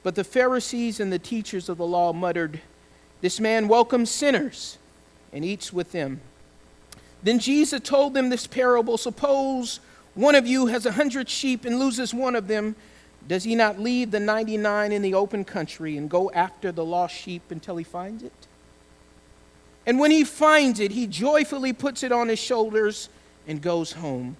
But 0.03 0.15
the 0.15 0.23
Pharisees 0.23 0.99
and 0.99 1.11
the 1.11 1.19
teachers 1.19 1.69
of 1.69 1.77
the 1.77 1.85
law 1.85 2.11
muttered, 2.11 2.59
This 3.21 3.39
man 3.39 3.67
welcomes 3.67 4.09
sinners 4.09 4.77
and 5.31 5.45
eats 5.45 5.71
with 5.71 5.91
them. 5.91 6.21
Then 7.23 7.39
Jesus 7.39 7.81
told 7.81 8.13
them 8.13 8.29
this 8.29 8.47
parable 8.47 8.97
Suppose 8.97 9.79
one 10.13 10.35
of 10.35 10.45
you 10.45 10.67
has 10.67 10.85
a 10.85 10.91
hundred 10.91 11.29
sheep 11.29 11.65
and 11.65 11.79
loses 11.79 12.13
one 12.13 12.35
of 12.35 12.47
them. 12.47 12.75
Does 13.27 13.43
he 13.43 13.55
not 13.55 13.79
leave 13.79 14.11
the 14.11 14.19
99 14.19 14.91
in 14.91 15.01
the 15.01 15.13
open 15.13 15.45
country 15.45 15.95
and 15.97 16.09
go 16.09 16.31
after 16.31 16.71
the 16.71 16.83
lost 16.83 17.15
sheep 17.15 17.43
until 17.49 17.77
he 17.77 17.83
finds 17.83 18.23
it? 18.23 18.47
And 19.85 19.99
when 19.99 20.11
he 20.11 20.23
finds 20.23 20.79
it, 20.79 20.91
he 20.91 21.07
joyfully 21.07 21.73
puts 21.73 22.03
it 22.03 22.11
on 22.11 22.29
his 22.29 22.39
shoulders 22.39 23.09
and 23.47 23.61
goes 23.61 23.93
home. 23.93 24.37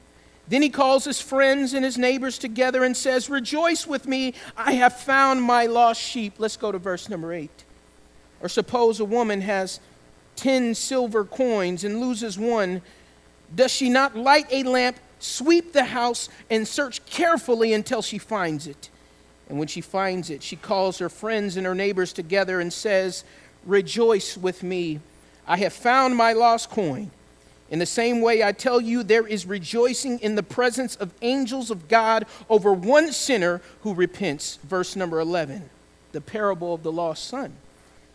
Then 0.47 0.61
he 0.61 0.69
calls 0.69 1.05
his 1.05 1.21
friends 1.21 1.73
and 1.73 1.85
his 1.85 1.97
neighbors 1.97 2.37
together 2.37 2.83
and 2.83 2.95
says, 2.95 3.29
Rejoice 3.29 3.87
with 3.87 4.07
me, 4.07 4.33
I 4.57 4.73
have 4.73 4.99
found 4.99 5.41
my 5.41 5.65
lost 5.65 6.01
sheep. 6.01 6.33
Let's 6.37 6.57
go 6.57 6.71
to 6.71 6.77
verse 6.77 7.07
number 7.07 7.31
8. 7.31 7.49
Or 8.41 8.49
suppose 8.49 8.99
a 8.99 9.05
woman 9.05 9.41
has 9.41 9.79
10 10.35 10.75
silver 10.75 11.23
coins 11.23 11.83
and 11.83 12.01
loses 12.01 12.37
one. 12.37 12.81
Does 13.53 13.71
she 13.71 13.89
not 13.89 14.15
light 14.15 14.47
a 14.51 14.63
lamp 14.63 14.97
sweep 15.23 15.73
the 15.73 15.85
house, 15.85 16.29
and 16.49 16.67
search 16.67 17.05
carefully 17.05 17.73
until 17.73 18.01
she 18.01 18.17
finds 18.17 18.67
it. 18.67 18.89
And 19.49 19.59
when 19.59 19.67
she 19.67 19.81
finds 19.81 20.29
it, 20.29 20.43
she 20.43 20.55
calls 20.55 20.99
her 20.99 21.09
friends 21.09 21.57
and 21.57 21.65
her 21.65 21.75
neighbors 21.75 22.13
together 22.13 22.59
and 22.59 22.71
says, 22.71 23.23
Rejoice 23.65 24.37
with 24.37 24.63
me, 24.63 24.99
I 25.47 25.57
have 25.57 25.73
found 25.73 26.15
my 26.15 26.33
lost 26.33 26.69
coin. 26.69 27.11
In 27.69 27.79
the 27.79 27.85
same 27.85 28.21
way, 28.21 28.43
I 28.43 28.51
tell 28.51 28.81
you, 28.81 29.01
there 29.01 29.25
is 29.25 29.45
rejoicing 29.45 30.19
in 30.19 30.35
the 30.35 30.43
presence 30.43 30.97
of 30.97 31.13
angels 31.21 31.71
of 31.71 31.87
God 31.87 32.25
over 32.49 32.73
one 32.73 33.13
sinner 33.13 33.61
who 33.81 33.93
repents. 33.93 34.59
Verse 34.63 34.95
number 34.97 35.19
11, 35.19 35.69
the 36.11 36.19
parable 36.19 36.73
of 36.73 36.83
the 36.83 36.91
lost 36.91 37.25
son. 37.25 37.53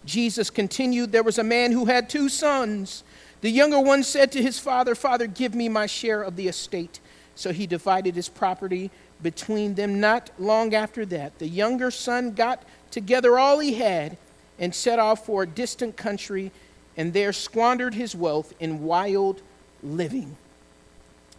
Jesus 0.04 0.50
continued, 0.50 1.10
There 1.10 1.22
was 1.22 1.38
a 1.38 1.44
man 1.44 1.72
who 1.72 1.86
had 1.86 2.08
two 2.08 2.28
sons. 2.28 3.02
The 3.40 3.50
younger 3.50 3.80
one 3.80 4.02
said 4.02 4.32
to 4.32 4.42
his 4.42 4.58
father, 4.58 4.94
Father, 4.94 5.26
give 5.26 5.54
me 5.54 5.68
my 5.68 5.86
share 5.86 6.22
of 6.22 6.36
the 6.36 6.48
estate. 6.48 7.00
So 7.34 7.52
he 7.52 7.66
divided 7.66 8.14
his 8.14 8.28
property 8.28 8.90
between 9.22 9.74
them. 9.74 10.00
Not 10.00 10.30
long 10.38 10.74
after 10.74 11.04
that, 11.06 11.38
the 11.38 11.48
younger 11.48 11.90
son 11.90 12.32
got 12.32 12.62
together 12.90 13.38
all 13.38 13.58
he 13.58 13.74
had 13.74 14.16
and 14.58 14.74
set 14.74 14.98
off 14.98 15.26
for 15.26 15.42
a 15.42 15.46
distant 15.46 15.96
country 15.96 16.50
and 16.96 17.12
there 17.12 17.32
squandered 17.32 17.94
his 17.94 18.14
wealth 18.14 18.54
in 18.58 18.82
wild 18.82 19.42
living. 19.82 20.36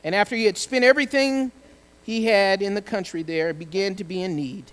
And 0.03 0.13
after 0.13 0.35
he 0.35 0.45
had 0.45 0.57
spent 0.57 0.85
everything 0.85 1.51
he 2.03 2.25
had 2.25 2.61
in 2.61 2.75
the 2.75 2.81
country 2.81 3.23
there, 3.23 3.53
began 3.53 3.95
to 3.95 4.03
be 4.03 4.21
in 4.21 4.35
need. 4.35 4.65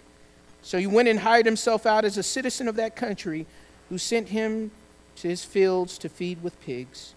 So 0.62 0.78
he 0.78 0.86
went 0.86 1.08
and 1.08 1.18
hired 1.18 1.46
himself 1.46 1.86
out 1.86 2.04
as 2.04 2.18
a 2.18 2.22
citizen 2.22 2.68
of 2.68 2.76
that 2.76 2.96
country, 2.96 3.46
who 3.88 3.98
sent 3.98 4.28
him 4.28 4.70
to 5.16 5.28
his 5.28 5.44
fields 5.44 5.98
to 5.98 6.08
feed 6.08 6.42
with 6.42 6.60
pigs. 6.60 7.14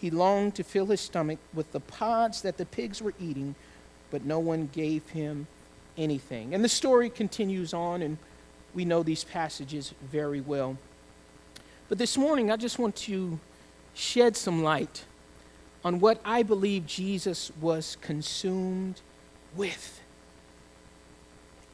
He 0.00 0.10
longed 0.10 0.54
to 0.54 0.64
fill 0.64 0.86
his 0.86 1.00
stomach 1.00 1.38
with 1.52 1.72
the 1.72 1.80
pods 1.80 2.42
that 2.42 2.56
the 2.56 2.64
pigs 2.64 3.02
were 3.02 3.14
eating, 3.20 3.54
but 4.10 4.24
no 4.24 4.38
one 4.38 4.70
gave 4.72 5.08
him 5.10 5.46
anything. 5.96 6.54
And 6.54 6.64
the 6.64 6.68
story 6.68 7.10
continues 7.10 7.74
on, 7.74 8.02
and 8.02 8.16
we 8.74 8.84
know 8.84 9.02
these 9.02 9.24
passages 9.24 9.92
very 10.10 10.40
well. 10.40 10.78
But 11.88 11.98
this 11.98 12.16
morning, 12.16 12.50
I 12.50 12.56
just 12.56 12.78
want 12.78 12.96
to 12.96 13.38
shed 13.94 14.36
some 14.36 14.62
light 14.62 15.04
on 15.84 16.00
what 16.00 16.20
I 16.24 16.42
believe 16.42 16.86
Jesus 16.86 17.50
was 17.60 17.96
consumed 18.00 19.00
with. 19.56 20.00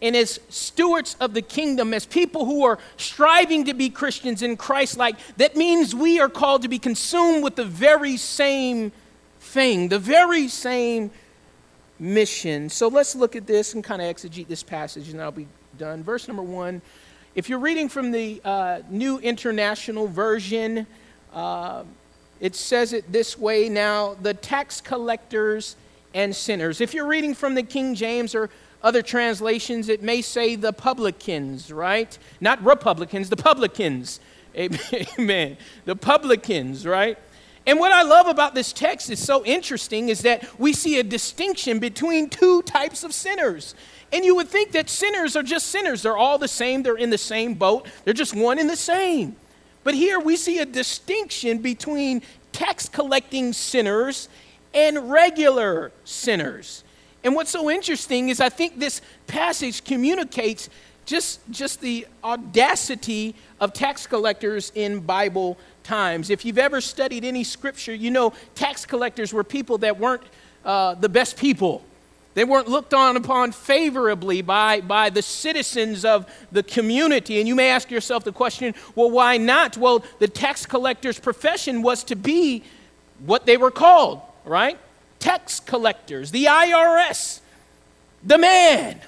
And 0.03 0.15
as 0.15 0.39
stewards 0.51 1.17
of 1.21 1.33
the 1.33 1.43
kingdom, 1.43 1.95
as 1.95 2.05
people 2.05 2.45
who 2.45 2.65
are 2.65 2.79
striving 2.99 3.65
to 3.65 3.75
be 3.75 3.89
Christians 3.89 4.43
in 4.43 4.57
Christ 4.57 4.99
like, 4.99 5.17
that 5.39 5.57
means 5.57 5.95
we 5.95 6.21
are 6.21 6.29
called 6.29 6.63
to 6.63 6.69
be 6.69 6.79
consumed 6.79 7.43
with 7.43 7.57
the 7.57 7.65
very 7.65 8.17
same 8.19 8.93
thing, 9.41 9.89
the 9.89 9.99
very 9.99 10.49
same 10.49 11.11
mission. 11.99 12.69
So 12.69 12.89
let's 12.89 13.15
look 13.15 13.37
at 13.37 13.47
this 13.47 13.73
and 13.73 13.83
kind 13.83 14.03
of 14.03 14.15
exegete 14.15 14.49
this 14.49 14.63
passage, 14.63 15.09
and 15.09 15.21
I'll 15.21 15.31
be 15.33 15.49
done. 15.79 16.03
Verse 16.03 16.29
number 16.29 16.43
one 16.43 16.83
if 17.35 17.51
you're 17.51 17.59
reading 17.59 17.91
from 17.91 18.13
the 18.13 18.41
uh, 18.47 18.81
New 18.89 19.19
International 19.19 20.09
Version, 20.09 20.87
uh, 21.35 21.85
it 22.41 22.55
says 22.55 22.95
it 22.95 23.13
this 23.13 23.39
way 23.39 23.69
now 23.69 24.15
the 24.23 24.33
tax 24.33 24.81
collectors 24.81 25.77
and 26.15 26.35
sinners. 26.35 26.81
If 26.81 26.95
you're 26.95 27.07
reading 27.07 27.35
from 27.35 27.55
the 27.55 27.63
King 27.63 27.95
James 27.95 28.35
or 28.35 28.49
other 28.83 29.03
translations, 29.03 29.89
it 29.89 30.03
may 30.03 30.23
say 30.23 30.57
the 30.57 30.73
publicans, 30.73 31.73
right? 31.73 32.19
Not 32.41 32.63
Republicans, 32.65 33.31
the 33.31 33.37
publicans. 33.37 34.21
Amen. 34.57 35.57
The 35.85 35.97
publicans, 35.97 36.87
right? 36.87 37.19
And 37.67 37.81
what 37.81 37.91
I 37.91 38.03
love 38.03 38.29
about 38.29 38.55
this 38.55 38.73
text 38.73 39.11
is 39.11 39.23
so 39.23 39.45
interesting 39.45 40.09
is 40.09 40.23
that 40.23 40.49
we 40.59 40.73
see 40.73 41.01
a 41.01 41.03
distinction 41.03 41.81
between 41.81 42.31
two 42.31 42.63
types 42.63 43.03
of 43.03 43.13
sinners. 43.13 43.75
And 44.13 44.25
you 44.25 44.37
would 44.37 44.49
think 44.49 44.71
that 44.73 44.89
sinners 44.89 45.35
are 45.35 45.43
just 45.43 45.67
sinners. 45.67 46.03
They're 46.03 46.17
all 46.17 46.39
the 46.39 46.49
same, 46.49 46.85
they're 46.85 46.97
in 46.97 47.11
the 47.11 47.19
same 47.19 47.55
boat, 47.55 47.89
they're 48.05 48.15
just 48.15 48.35
one 48.35 48.61
and 48.61 48.71
the 48.71 48.77
same. 48.77 49.35
But 49.83 49.95
here 49.95 50.21
we 50.21 50.37
see 50.37 50.59
a 50.61 50.67
distinction 50.67 51.59
between 51.59 52.23
tax 52.53 52.89
collecting 52.89 53.53
sinners 53.53 54.29
and 54.73 55.11
regular 55.11 55.93
sinners. 56.05 56.85
And 57.27 57.35
what's 57.35 57.51
so 57.51 57.69
interesting 57.69 58.29
is 58.29 58.41
I 58.41 58.51
think 58.51 58.79
this 58.79 59.03
passage 59.27 59.83
communicates 59.83 60.71
just, 61.07 61.41
just 61.51 61.81
the 61.81 62.07
audacity 62.23 63.35
of 63.59 63.73
tax 63.73 64.07
collectors 64.07 64.71
in 64.77 65.01
Bible 65.01 65.59
times. 65.83 66.31
If 66.31 66.45
you've 66.45 66.57
ever 66.57 66.81
studied 66.81 67.25
any 67.25 67.43
scripture, 67.43 67.93
you 67.93 68.13
know 68.13 68.33
tax 68.55 68.87
collectors 68.87 69.33
were 69.33 69.43
people 69.43 69.79
that 69.79 69.99
weren't 69.99 70.23
uh, 70.65 70.95
the 70.95 71.09
best 71.09 71.37
people. 71.37 71.83
They 72.35 72.45
weren't 72.45 72.69
looked 72.69 72.95
on 72.95 73.17
upon 73.17 73.51
favorably 73.51 74.41
by, 74.41 74.81
by 74.81 75.11
the 75.11 75.23
citizens 75.23 76.05
of 76.05 76.33
the 76.53 76.63
community. 76.63 77.41
And 77.41 77.49
you 77.49 77.57
may 77.57 77.71
ask 77.71 77.91
yourself 77.91 78.23
the 78.23 78.31
question 78.31 78.73
well, 78.95 79.11
why 79.11 79.37
not? 79.37 79.77
Well, 79.77 80.05
the 80.21 80.29
tax 80.29 80.65
collector's 80.65 81.19
profession 81.19 81.83
was 81.83 82.05
to 82.05 82.15
be 82.15 82.63
what 83.25 83.47
they 83.47 83.57
were 83.57 83.73
called, 83.73 84.21
right? 84.45 84.79
Tax 85.27 85.59
collectors, 85.59 86.31
the 86.31 86.45
IRS, 86.45 87.41
the 88.23 88.39
man. 88.39 89.01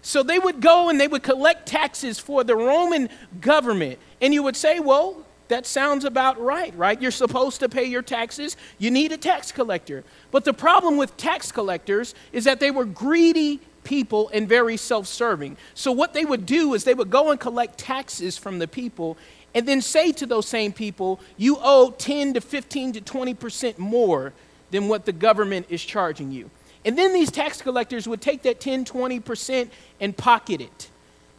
So 0.00 0.22
they 0.22 0.38
would 0.38 0.62
go 0.62 0.88
and 0.88 0.98
they 0.98 1.08
would 1.08 1.22
collect 1.22 1.68
taxes 1.68 2.18
for 2.18 2.42
the 2.42 2.56
Roman 2.56 3.10
government. 3.38 3.98
And 4.22 4.32
you 4.32 4.42
would 4.42 4.56
say, 4.56 4.80
well, 4.80 5.26
that 5.48 5.66
sounds 5.66 6.06
about 6.06 6.40
right, 6.40 6.74
right? 6.74 6.98
You're 6.98 7.10
supposed 7.10 7.60
to 7.60 7.68
pay 7.68 7.84
your 7.84 8.00
taxes. 8.00 8.56
You 8.78 8.90
need 8.90 9.12
a 9.12 9.18
tax 9.18 9.52
collector. 9.52 10.04
But 10.30 10.46
the 10.46 10.54
problem 10.54 10.96
with 10.96 11.14
tax 11.18 11.52
collectors 11.52 12.14
is 12.32 12.44
that 12.44 12.58
they 12.58 12.70
were 12.70 12.86
greedy 12.86 13.60
people 13.84 14.30
and 14.32 14.48
very 14.48 14.78
self 14.78 15.06
serving. 15.06 15.58
So, 15.74 15.92
what 15.92 16.14
they 16.14 16.24
would 16.24 16.46
do 16.46 16.72
is 16.72 16.84
they 16.84 16.94
would 16.94 17.10
go 17.10 17.30
and 17.30 17.38
collect 17.38 17.76
taxes 17.76 18.38
from 18.38 18.58
the 18.58 18.66
people 18.66 19.18
and 19.54 19.68
then 19.68 19.82
say 19.82 20.12
to 20.12 20.24
those 20.24 20.48
same 20.48 20.72
people, 20.72 21.20
you 21.36 21.58
owe 21.60 21.90
10 21.90 22.32
to 22.32 22.40
15 22.40 22.94
to 22.94 23.00
20% 23.02 23.76
more 23.76 24.32
than 24.70 24.88
what 24.88 25.04
the 25.04 25.12
government 25.12 25.66
is 25.68 25.84
charging 25.84 26.30
you. 26.30 26.50
And 26.84 26.96
then 26.96 27.12
these 27.12 27.30
tax 27.30 27.60
collectors 27.60 28.08
would 28.08 28.20
take 28.20 28.42
that 28.42 28.60
10, 28.60 28.84
20% 28.84 29.68
and 30.00 30.16
pocket 30.16 30.60
it. 30.60 30.90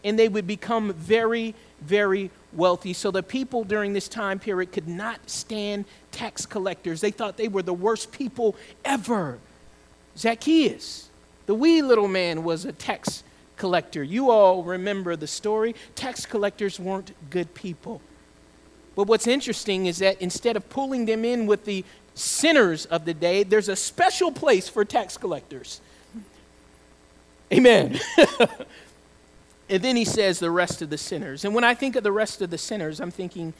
And 0.04 0.18
they 0.18 0.30
would 0.30 0.48
become 0.48 0.94
very, 0.94 1.56
very 1.82 2.32
wealthy. 2.54 2.94
So 2.94 3.12
the 3.12 3.24
people 3.24 3.64
during 3.64 3.94
this 3.94 4.08
time 4.08 4.40
period 4.40 4.72
could 4.72 4.88
not 4.88 5.30
stand 5.30 5.86
tax 6.12 6.46
collectors. 6.46 7.02
They 7.02 7.12
thought 7.12 7.38
they 7.38 7.48
were 7.48 7.62
the 7.62 7.74
worst 7.74 8.12
people 8.12 8.56
ever. 8.84 9.40
Zacchaeus, 10.18 11.10
the 11.46 11.56
wee 11.56 11.82
little 11.82 12.08
man, 12.08 12.44
was 12.44 12.66
a 12.66 12.72
tax 12.72 13.24
collector. 13.58 14.04
You 14.04 14.32
all 14.32 14.64
remember 14.64 15.16
the 15.16 15.28
story. 15.28 15.76
Tax 15.96 16.26
collectors 16.26 16.80
weren't 16.80 17.14
good 17.30 17.54
people. 17.54 18.02
But 18.96 19.08
what's 19.08 19.28
interesting 19.28 19.86
is 19.86 20.00
that 20.00 20.22
instead 20.22 20.58
of 20.58 20.70
pulling 20.70 21.06
them 21.06 21.24
in 21.24 21.46
with 21.46 21.66
the 21.66 21.86
sinners 22.22 22.86
of 22.86 23.06
the 23.06 23.14
day, 23.14 23.44
there's 23.44 23.70
a 23.70 23.76
special 23.76 24.32
place 24.32 24.70
for 24.70 24.86
tax 24.86 25.18
collectors. 25.18 25.82
Amen. 27.52 28.00
And 29.72 29.82
then 29.82 29.96
he 29.96 30.04
says 30.04 30.40
the 30.40 30.52
rest 30.52 30.82
of 30.82 30.90
the 30.90 30.98
sinners. 30.98 31.46
And 31.46 31.56
when 31.56 31.64
I 31.64 31.74
think 31.74 31.96
of 31.96 32.04
the 32.04 32.12
rest 32.12 32.42
of 32.42 32.50
the 32.50 32.58
sinners, 32.58 33.00
I'm 33.00 33.10
thinking 33.10 33.54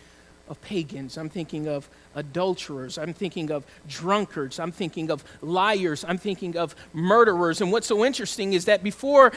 of 0.50 0.62
pagans. 0.62 1.18
I'm 1.18 1.30
thinking 1.30 1.70
of 1.70 1.90
adulterers. 2.16 2.98
I'm 2.98 3.14
thinking 3.14 3.50
of 3.50 3.66
drunkards. 3.88 4.60
I'm 4.60 4.74
thinking 4.74 5.10
of 5.10 5.24
liars. 5.42 6.04
I'm 6.06 6.18
thinking 6.18 6.58
of 6.58 6.76
murderers. 6.92 7.62
And 7.62 7.72
what's 7.72 7.88
so 7.88 8.04
interesting 8.04 8.52
is 8.52 8.66
that 8.66 8.84
before 8.84 9.32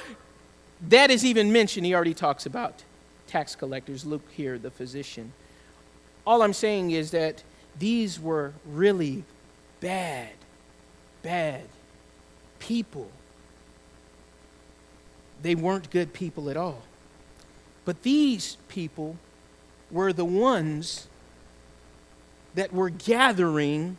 that 0.88 1.12
is 1.12 1.24
even 1.24 1.52
mentioned, 1.52 1.86
he 1.86 1.94
already 1.94 2.12
talks 2.12 2.44
about 2.44 2.82
tax 3.28 3.54
collectors. 3.54 4.04
Luke 4.04 4.28
here, 4.32 4.58
the 4.58 4.72
physician. 4.72 5.32
All 6.26 6.42
I'm 6.42 6.52
saying 6.52 6.90
is 6.90 7.12
that 7.12 7.44
these 7.78 8.20
were 8.20 8.52
really 8.64 9.24
bad, 9.80 10.30
bad 11.22 11.62
people 12.58 13.10
they 15.44 15.54
weren't 15.54 15.90
good 15.90 16.14
people 16.14 16.48
at 16.48 16.56
all. 16.56 16.82
But 17.84 18.02
these 18.02 18.56
people 18.66 19.18
were 19.90 20.12
the 20.12 20.24
ones 20.24 21.06
that 22.54 22.72
were 22.72 22.88
gathering 22.88 23.98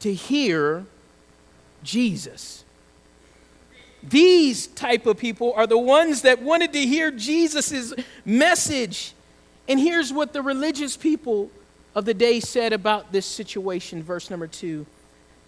to 0.00 0.14
hear 0.14 0.86
Jesus. 1.84 2.64
These 4.02 4.68
type 4.68 5.04
of 5.04 5.18
people 5.18 5.52
are 5.54 5.66
the 5.66 5.76
ones 5.76 6.22
that 6.22 6.40
wanted 6.40 6.72
to 6.72 6.80
hear 6.80 7.10
Jesus' 7.10 7.92
message. 8.24 9.12
And 9.68 9.78
here's 9.78 10.10
what 10.10 10.32
the 10.32 10.40
religious 10.40 10.96
people 10.96 11.50
of 11.94 12.04
the 12.04 12.14
day 12.14 12.40
said 12.40 12.72
about 12.72 13.12
this 13.12 13.26
situation, 13.26 14.02
verse 14.02 14.30
number 14.30 14.46
two. 14.46 14.86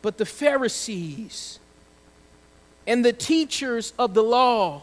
But 0.00 0.18
the 0.18 0.26
Pharisees 0.26 1.58
and 2.86 3.04
the 3.04 3.12
teachers 3.12 3.92
of 3.98 4.14
the 4.14 4.22
law 4.22 4.82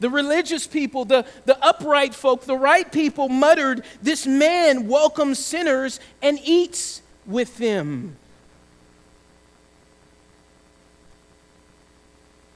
the 0.00 0.10
religious 0.10 0.66
people, 0.66 1.04
the, 1.04 1.26
the 1.44 1.62
upright 1.62 2.14
folk, 2.14 2.42
the 2.42 2.56
right 2.56 2.90
people 2.90 3.28
muttered, 3.28 3.84
This 4.02 4.26
man 4.26 4.88
welcomes 4.88 5.38
sinners 5.38 6.00
and 6.22 6.40
eats 6.42 7.02
with 7.26 7.58
them. 7.58 8.16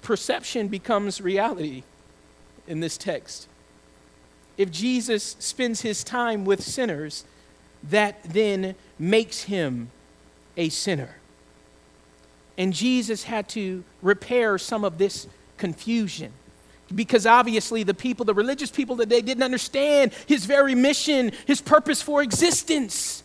Perception 0.01 0.69
becomes 0.69 1.21
reality 1.21 1.83
in 2.67 2.81
this 2.81 2.97
text. 2.97 3.47
If 4.57 4.71
Jesus 4.71 5.37
spends 5.39 5.83
his 5.83 6.03
time 6.03 6.45
with 6.45 6.63
sinners, 6.63 7.25
that 7.91 8.23
then 8.25 8.75
makes 8.99 9.43
him 9.43 9.91
a 10.57 10.69
sinner. 10.69 11.17
And 12.57 12.73
Jesus 12.73 13.25
had 13.25 13.49
to 13.51 13.85
repair 14.01 14.59
some 14.59 14.85
of 14.85 14.99
this 14.99 15.27
confusion 15.57 16.33
because 16.95 17.27
obviously 17.27 17.83
the 17.83 17.95
people, 17.95 18.25
the 18.25 18.35
religious 18.35 18.71
people 18.71 18.97
that 18.97 19.09
they 19.09 19.23
didn't 19.23 19.43
understand 19.43 20.13
his 20.27 20.45
very 20.45 20.75
mission, 20.75 21.33
his 21.47 21.61
purpose 21.61 22.03
for 22.03 22.23
existence. 22.23 23.23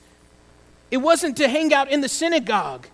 It 0.92 0.98
wasn't 0.98 1.38
to 1.38 1.48
hang 1.48 1.74
out 1.74 1.92
in 1.92 2.01
the 2.01 2.10
synagogue 2.10 2.88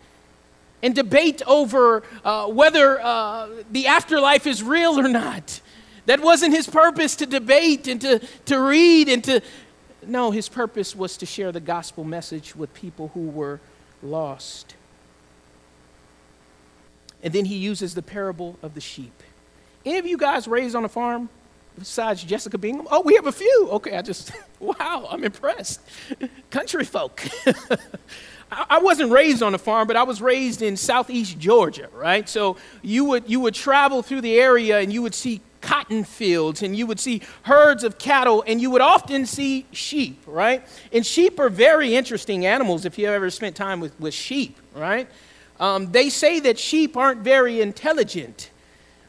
and 0.83 0.93
debate 0.93 1.41
over 1.47 2.03
uh, 2.23 2.47
whether 2.47 2.99
uh, 3.01 3.47
the 3.71 3.87
afterlife 3.87 4.45
is 4.45 4.61
real 4.61 4.99
or 4.99 5.07
not. 5.07 5.61
That 6.07 6.19
wasn't 6.19 6.53
his 6.53 6.67
purpose 6.67 7.15
to 7.17 7.25
debate 7.25 7.87
and 7.87 7.99
to, 8.01 8.19
to 8.45 8.59
read 8.59 9.09
and 9.09 9.23
to. 9.23 9.41
No, 10.07 10.31
his 10.31 10.49
purpose 10.49 10.95
was 10.95 11.17
to 11.17 11.25
share 11.25 11.51
the 11.51 11.59
gospel 11.59 12.03
message 12.03 12.55
with 12.55 12.73
people 12.73 13.09
who 13.13 13.27
were 13.27 13.59
lost. 14.01 14.75
And 17.23 17.33
then 17.33 17.45
he 17.45 17.55
uses 17.55 17.95
the 17.95 18.01
parable 18.01 18.57
of 18.61 18.75
the 18.75 18.81
sheep. 18.81 19.23
Any 19.85 19.97
of 19.97 20.05
you 20.05 20.17
guys 20.17 20.47
raised 20.47 20.75
on 20.75 20.85
a 20.85 20.89
farm 20.89 21.29
besides 21.77 22.23
Jessica 22.23 22.57
Bingham? 22.57 22.87
Oh, 22.91 23.01
we 23.01 23.15
have 23.15 23.27
a 23.27 23.31
few. 23.31 23.69
Okay, 23.71 23.97
I 23.97 24.01
just, 24.01 24.31
wow, 24.59 25.07
I'm 25.09 25.23
impressed. 25.23 25.81
Country 26.49 26.85
folk. 26.85 27.23
I 28.51 28.79
wasn't 28.79 29.11
raised 29.11 29.41
on 29.41 29.55
a 29.55 29.57
farm, 29.57 29.87
but 29.87 29.95
I 29.95 30.03
was 30.03 30.21
raised 30.21 30.61
in 30.61 30.77
southeast 30.77 31.39
Georgia, 31.39 31.89
right? 31.93 32.29
So 32.29 32.57
you 32.83 33.05
would, 33.05 33.27
you 33.27 33.39
would 33.39 33.55
travel 33.55 34.03
through 34.03 34.21
the 34.21 34.39
area 34.39 34.79
and 34.79 34.93
you 34.93 35.01
would 35.01 35.15
see 35.15 35.41
cotton 35.65 36.03
fields 36.03 36.61
and 36.61 36.75
you 36.75 36.85
would 36.85 36.99
see 36.99 37.21
herds 37.41 37.83
of 37.83 37.97
cattle 37.97 38.43
and 38.45 38.61
you 38.61 38.69
would 38.69 38.81
often 38.81 39.25
see 39.25 39.65
sheep, 39.71 40.21
right? 40.27 40.65
And 40.93 41.03
sheep 41.05 41.39
are 41.39 41.49
very 41.49 41.95
interesting 41.95 42.45
animals 42.45 42.85
if 42.85 42.99
you 42.99 43.07
ever 43.07 43.29
spent 43.31 43.55
time 43.55 43.79
with, 43.79 43.99
with 43.99 44.13
sheep, 44.13 44.57
right? 44.75 45.07
Um, 45.59 45.91
they 45.91 46.09
say 46.09 46.39
that 46.41 46.59
sheep 46.59 46.95
aren't 46.95 47.21
very 47.21 47.61
intelligent. 47.61 48.51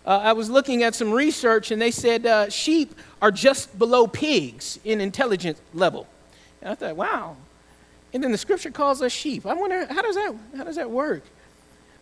Uh, 0.06 0.20
I 0.22 0.32
was 0.32 0.48
looking 0.48 0.82
at 0.82 0.94
some 0.94 1.12
research 1.12 1.70
and 1.70 1.82
they 1.82 1.90
said 1.90 2.24
uh, 2.24 2.48
sheep 2.48 2.94
are 3.20 3.30
just 3.30 3.78
below 3.78 4.06
pigs 4.06 4.78
in 4.84 5.00
intelligence 5.00 5.60
level. 5.74 6.06
And 6.62 6.70
I 6.70 6.74
thought, 6.74 6.96
wow. 6.96 7.36
And 8.14 8.22
then 8.22 8.32
the 8.32 8.38
scripture 8.38 8.70
calls 8.70 9.02
us 9.02 9.12
sheep. 9.12 9.44
I 9.44 9.52
wonder, 9.52 9.84
how 9.86 10.00
does 10.00 10.14
that, 10.14 10.34
how 10.56 10.64
does 10.64 10.76
that 10.76 10.90
work? 10.90 11.22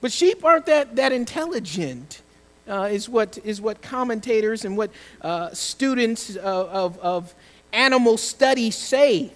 But 0.00 0.12
sheep 0.12 0.44
aren't 0.44 0.66
that, 0.66 0.94
that 0.96 1.10
intelligent 1.10 2.22
uh, 2.68 2.88
is, 2.90 3.08
what, 3.08 3.38
is 3.44 3.60
what 3.60 3.82
commentators 3.82 4.64
and 4.64 4.76
what 4.76 4.90
uh, 5.22 5.50
students 5.52 6.36
of, 6.36 6.98
of, 6.98 7.34
animal 7.72 8.16
study 8.16 8.70
say. 8.70 9.32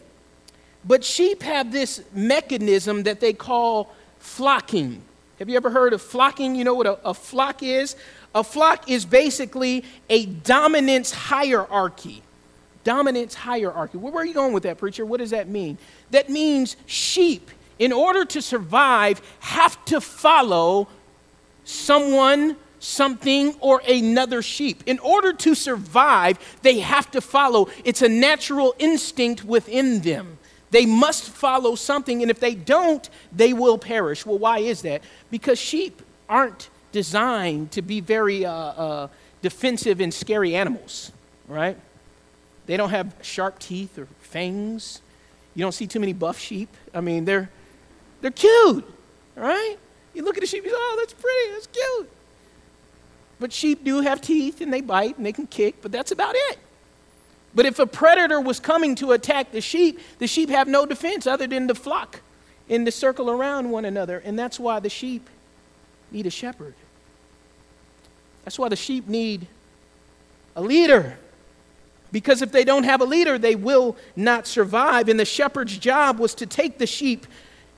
But 0.84 1.02
sheep 1.02 1.42
have 1.42 1.72
this 1.72 2.02
mechanism 2.14 3.02
that 3.02 3.18
they 3.18 3.32
call 3.32 3.92
flocking. 4.20 5.02
Have 5.40 5.48
you 5.48 5.56
ever 5.56 5.70
heard 5.70 5.92
of 5.92 6.00
flocking? 6.00 6.54
You 6.54 6.62
know 6.62 6.74
what 6.74 6.86
a, 6.86 6.98
a 7.04 7.14
flock 7.14 7.64
is? 7.64 7.96
A 8.34 8.44
flock 8.44 8.88
is 8.88 9.04
basically 9.04 9.84
a 10.08 10.26
dominance 10.26 11.10
hierarchy. 11.10 12.22
Dominance 12.84 13.34
hierarchy. 13.34 13.98
Where 13.98 14.14
are 14.14 14.24
you 14.24 14.34
going 14.34 14.52
with 14.52 14.62
that, 14.62 14.78
preacher? 14.78 15.04
What 15.04 15.18
does 15.18 15.30
that 15.30 15.48
mean? 15.48 15.76
That 16.12 16.30
means 16.30 16.76
sheep, 16.86 17.50
in 17.78 17.92
order 17.92 18.24
to 18.24 18.40
survive, 18.40 19.20
have 19.40 19.84
to 19.86 20.00
follow 20.00 20.88
someone 21.64 22.56
something 22.80 23.54
or 23.60 23.82
another 23.88 24.42
sheep. 24.42 24.82
In 24.86 24.98
order 25.00 25.32
to 25.32 25.54
survive, 25.54 26.38
they 26.62 26.80
have 26.80 27.10
to 27.12 27.20
follow. 27.20 27.68
It's 27.84 28.02
a 28.02 28.08
natural 28.08 28.74
instinct 28.78 29.44
within 29.44 30.00
them. 30.00 30.38
They 30.70 30.84
must 30.86 31.30
follow 31.30 31.74
something, 31.74 32.20
and 32.22 32.30
if 32.30 32.40
they 32.40 32.54
don't, 32.54 33.08
they 33.32 33.52
will 33.52 33.78
perish. 33.78 34.26
Well, 34.26 34.38
why 34.38 34.58
is 34.58 34.82
that? 34.82 35.02
Because 35.30 35.58
sheep 35.58 36.02
aren't 36.28 36.68
designed 36.92 37.72
to 37.72 37.82
be 37.82 38.00
very 38.00 38.44
uh, 38.44 38.52
uh, 38.52 39.08
defensive 39.40 40.00
and 40.00 40.12
scary 40.12 40.54
animals, 40.54 41.12
right? 41.46 41.76
They 42.66 42.76
don't 42.76 42.90
have 42.90 43.14
sharp 43.22 43.58
teeth 43.58 43.98
or 43.98 44.06
fangs. 44.20 45.00
You 45.54 45.62
don't 45.62 45.72
see 45.72 45.86
too 45.86 46.00
many 46.00 46.12
buff 46.12 46.38
sheep. 46.38 46.68
I 46.92 47.00
mean, 47.00 47.24
they're, 47.24 47.48
they're 48.20 48.30
cute, 48.30 48.84
right? 49.36 49.76
You 50.12 50.22
look 50.22 50.36
at 50.36 50.42
a 50.42 50.46
sheep, 50.46 50.64
you 50.64 50.70
say, 50.70 50.76
oh, 50.78 50.96
that's 50.98 51.14
pretty, 51.14 51.52
that's 51.52 51.66
cute. 51.68 52.10
But 53.40 53.52
sheep 53.52 53.84
do 53.84 54.00
have 54.00 54.20
teeth 54.20 54.60
and 54.60 54.72
they 54.72 54.80
bite 54.80 55.16
and 55.16 55.24
they 55.24 55.32
can 55.32 55.46
kick, 55.46 55.76
but 55.80 55.92
that's 55.92 56.10
about 56.10 56.34
it. 56.36 56.58
But 57.54 57.66
if 57.66 57.78
a 57.78 57.86
predator 57.86 58.40
was 58.40 58.60
coming 58.60 58.94
to 58.96 59.12
attack 59.12 59.52
the 59.52 59.60
sheep, 59.60 60.00
the 60.18 60.26
sheep 60.26 60.50
have 60.50 60.68
no 60.68 60.86
defense 60.86 61.26
other 61.26 61.46
than 61.46 61.68
to 61.68 61.74
flock 61.74 62.20
and 62.68 62.84
to 62.86 62.92
circle 62.92 63.30
around 63.30 63.70
one 63.70 63.84
another. 63.84 64.18
And 64.24 64.38
that's 64.38 64.60
why 64.60 64.80
the 64.80 64.90
sheep 64.90 65.28
need 66.10 66.26
a 66.26 66.30
shepherd. 66.30 66.74
That's 68.44 68.58
why 68.58 68.68
the 68.68 68.76
sheep 68.76 69.08
need 69.08 69.46
a 70.56 70.62
leader. 70.62 71.18
Because 72.10 72.42
if 72.42 72.52
they 72.52 72.64
don't 72.64 72.84
have 72.84 73.00
a 73.00 73.04
leader, 73.04 73.38
they 73.38 73.54
will 73.54 73.96
not 74.16 74.46
survive. 74.46 75.08
And 75.08 75.20
the 75.20 75.24
shepherd's 75.24 75.76
job 75.76 76.18
was 76.18 76.34
to 76.36 76.46
take 76.46 76.78
the 76.78 76.86
sheep 76.86 77.26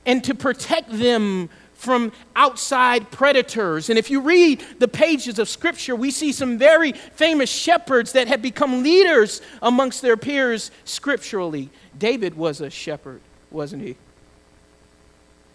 and 0.05 0.23
to 0.23 0.33
protect 0.33 0.89
them 0.91 1.49
from 1.81 2.11
outside 2.35 3.09
predators. 3.09 3.89
And 3.89 3.97
if 3.97 4.11
you 4.11 4.21
read 4.21 4.63
the 4.77 4.87
pages 4.87 5.39
of 5.39 5.49
Scripture, 5.49 5.95
we 5.95 6.11
see 6.11 6.31
some 6.31 6.59
very 6.59 6.91
famous 6.91 7.49
shepherds 7.49 8.11
that 8.11 8.27
have 8.27 8.39
become 8.39 8.83
leaders 8.83 9.41
amongst 9.63 10.03
their 10.03 10.15
peers 10.15 10.69
scripturally. 10.85 11.71
David 11.97 12.37
was 12.37 12.61
a 12.61 12.69
shepherd, 12.69 13.19
wasn't 13.49 13.81
he? 13.81 13.95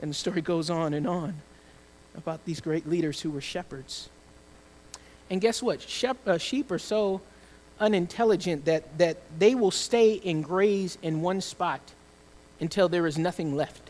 And 0.01 0.11
the 0.11 0.15
story 0.15 0.41
goes 0.41 0.69
on 0.69 0.95
and 0.95 1.07
on 1.07 1.35
about 2.17 2.45
these 2.45 2.61
great 2.61 2.89
leaders 2.89 3.21
who 3.21 3.31
were 3.31 3.41
shepherds. 3.41 4.09
And 5.31 5.41
guess 5.41 5.63
what? 5.63 5.81
Shep- 5.81 6.27
uh, 6.27 6.39
sheep 6.39 6.73
are 6.73 6.79
so 6.81 7.21
unintelligent 7.79 8.65
that, 8.65 8.99
that 8.99 9.19
they 9.39 9.55
will 9.55 9.71
stay 9.71 10.21
and 10.25 10.43
graze 10.43 10.99
in 11.03 11.21
one 11.21 11.41
spot 11.41 11.93
until 12.59 12.89
there 12.89 13.07
is 13.07 13.17
nothing 13.17 13.55
left 13.55 13.86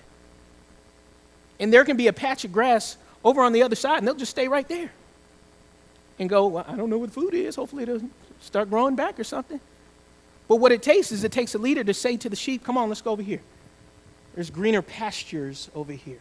and 1.58 1.72
there 1.72 1.84
can 1.84 1.96
be 1.96 2.06
a 2.06 2.12
patch 2.12 2.44
of 2.44 2.52
grass 2.52 2.96
over 3.24 3.42
on 3.42 3.52
the 3.52 3.62
other 3.62 3.76
side, 3.76 3.98
and 3.98 4.06
they'll 4.06 4.14
just 4.14 4.30
stay 4.30 4.48
right 4.48 4.66
there 4.68 4.90
and 6.18 6.28
go, 6.28 6.46
well, 6.46 6.64
I 6.66 6.76
don't 6.76 6.90
know 6.90 6.98
what 6.98 7.12
the 7.12 7.20
food 7.20 7.34
is. 7.34 7.56
Hopefully, 7.56 7.82
it'll 7.82 8.00
start 8.40 8.70
growing 8.70 8.96
back 8.96 9.18
or 9.18 9.24
something. 9.24 9.60
But 10.48 10.56
what 10.56 10.72
it 10.72 10.82
takes 10.82 11.12
is 11.12 11.24
it 11.24 11.32
takes 11.32 11.54
a 11.54 11.58
leader 11.58 11.82
to 11.82 11.94
say 11.94 12.16
to 12.18 12.28
the 12.28 12.36
sheep, 12.36 12.64
Come 12.64 12.78
on, 12.78 12.88
let's 12.88 13.00
go 13.00 13.10
over 13.10 13.22
here. 13.22 13.40
There's 14.34 14.50
greener 14.50 14.82
pastures 14.82 15.70
over 15.74 15.92
here. 15.92 16.20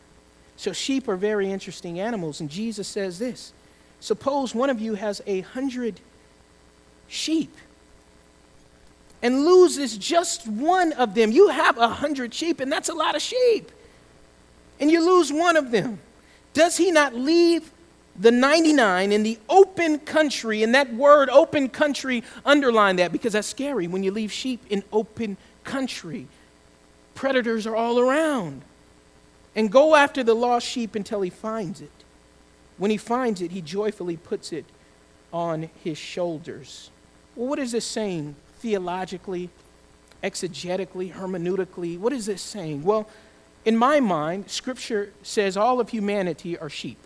So, 0.58 0.74
sheep 0.74 1.08
are 1.08 1.17
very 1.17 1.52
interesting 1.52 2.00
animals, 2.00 2.39
and 2.39 2.50
Jesus 2.50 2.88
says 2.88 3.19
this 3.19 3.54
Suppose 4.00 4.56
one 4.56 4.69
of 4.69 4.80
you 4.80 4.95
has 4.95 5.21
a 5.28 5.41
hundred 5.41 6.00
sheep 7.08 7.56
and 9.21 9.45
loses 9.45 9.98
just 9.98 10.48
one 10.48 10.93
of 10.93 11.13
them. 11.13 11.32
You 11.32 11.50
have 11.50 11.78
a 11.78 11.88
hundred 11.88 12.34
sheep, 12.34 12.60
and 12.60 12.71
that's 12.71 12.89
a 12.89 12.93
lot 12.93 13.15
of 13.15 13.21
sheep 13.21 13.71
and 14.79 14.91
you 14.91 15.05
lose 15.05 15.31
one 15.31 15.55
of 15.57 15.71
them, 15.71 15.99
does 16.53 16.77
he 16.77 16.91
not 16.91 17.13
leave 17.13 17.71
the 18.17 18.31
99 18.31 19.11
in 19.11 19.23
the 19.23 19.38
open 19.49 19.99
country? 19.99 20.63
And 20.63 20.73
that 20.75 20.93
word, 20.93 21.29
open 21.29 21.69
country, 21.69 22.23
underline 22.45 22.95
that 22.97 23.11
because 23.11 23.33
that's 23.33 23.47
scary 23.47 23.88
when 23.88 24.03
you 24.03 24.11
leave 24.11 24.31
sheep 24.31 24.63
in 24.69 24.83
open 24.91 25.38
country. 25.63 26.27
Predators 27.13 27.67
are 27.67 27.75
all 27.75 27.99
around. 27.99 28.61
And 29.55 29.71
go 29.71 29.95
after 29.95 30.23
the 30.23 30.33
lost 30.33 30.67
sheep 30.67 30.95
until 30.95 31.21
he 31.21 31.29
finds 31.29 31.81
it. 31.81 31.91
When 32.77 32.91
he 32.91 32.97
finds 32.97 33.41
it, 33.41 33.51
he 33.51 33.61
joyfully 33.61 34.17
puts 34.17 34.51
it 34.51 34.65
on 35.31 35.69
his 35.83 35.97
shoulders. 35.97 36.89
Well, 37.35 37.47
what 37.47 37.59
is 37.59 37.71
this 37.71 37.85
saying 37.85 38.35
theologically, 38.59 39.49
exegetically, 40.23 41.13
hermeneutically? 41.13 41.97
What 41.97 42.11
is 42.13 42.25
this 42.25 42.41
saying? 42.41 42.83
Well, 42.83 43.07
in 43.65 43.75
my 43.75 43.99
mind, 43.99 44.49
Scripture 44.49 45.12
says 45.23 45.58
all 45.58 45.80
of 45.80 45.89
humanity 45.89 46.58
are 46.58 46.69
sheep. 46.69 46.99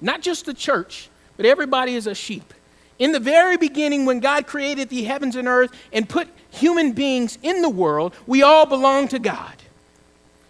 Not 0.00 0.22
just 0.22 0.46
the 0.46 0.54
church, 0.54 1.08
but 1.36 1.46
everybody 1.46 1.94
is 1.94 2.06
a 2.06 2.14
sheep. 2.14 2.54
In 2.98 3.12
the 3.12 3.20
very 3.20 3.58
beginning, 3.58 4.06
when 4.06 4.20
God 4.20 4.46
created 4.46 4.88
the 4.88 5.04
heavens 5.04 5.36
and 5.36 5.46
earth 5.46 5.70
and 5.92 6.08
put 6.08 6.28
human 6.50 6.92
beings 6.92 7.38
in 7.42 7.60
the 7.60 7.68
world, 7.68 8.14
we 8.26 8.42
all 8.42 8.64
belong 8.64 9.08
to 9.08 9.18
God. 9.18 9.52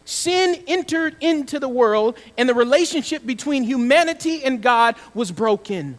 Sin 0.05 0.63
entered 0.69 1.17
into 1.21 1.59
the 1.59 1.69
world, 1.69 2.17
and 2.39 2.49
the 2.49 2.55
relationship 2.55 3.27
between 3.27 3.65
humanity 3.65 4.45
and 4.45 4.63
God 4.63 4.95
was 5.13 5.33
broken. 5.33 5.99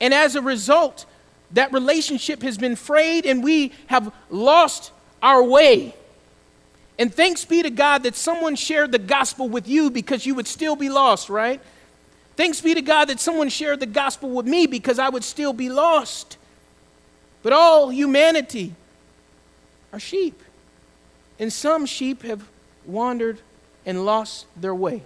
And 0.00 0.14
as 0.14 0.34
a 0.34 0.40
result, 0.40 1.04
that 1.50 1.70
relationship 1.74 2.40
has 2.40 2.56
been 2.56 2.74
frayed, 2.74 3.26
and 3.26 3.44
we 3.44 3.72
have 3.88 4.10
lost 4.30 4.92
our 5.22 5.42
way. 5.42 5.94
And 6.98 7.12
thanks 7.12 7.44
be 7.44 7.62
to 7.62 7.70
God 7.70 8.02
that 8.02 8.14
someone 8.14 8.54
shared 8.54 8.92
the 8.92 8.98
gospel 8.98 9.48
with 9.48 9.66
you 9.66 9.90
because 9.90 10.26
you 10.26 10.34
would 10.34 10.46
still 10.46 10.76
be 10.76 10.88
lost, 10.88 11.30
right? 11.30 11.60
Thanks 12.36 12.60
be 12.60 12.74
to 12.74 12.82
God 12.82 13.06
that 13.06 13.20
someone 13.20 13.48
shared 13.48 13.80
the 13.80 13.86
gospel 13.86 14.30
with 14.30 14.46
me 14.46 14.66
because 14.66 14.98
I 14.98 15.08
would 15.08 15.24
still 15.24 15.52
be 15.52 15.68
lost. 15.68 16.36
But 17.42 17.52
all 17.52 17.90
humanity 17.90 18.74
are 19.92 19.98
sheep. 19.98 20.40
And 21.38 21.52
some 21.52 21.86
sheep 21.86 22.22
have 22.22 22.48
wandered 22.84 23.40
and 23.84 24.04
lost 24.04 24.46
their 24.56 24.74
way. 24.74 25.02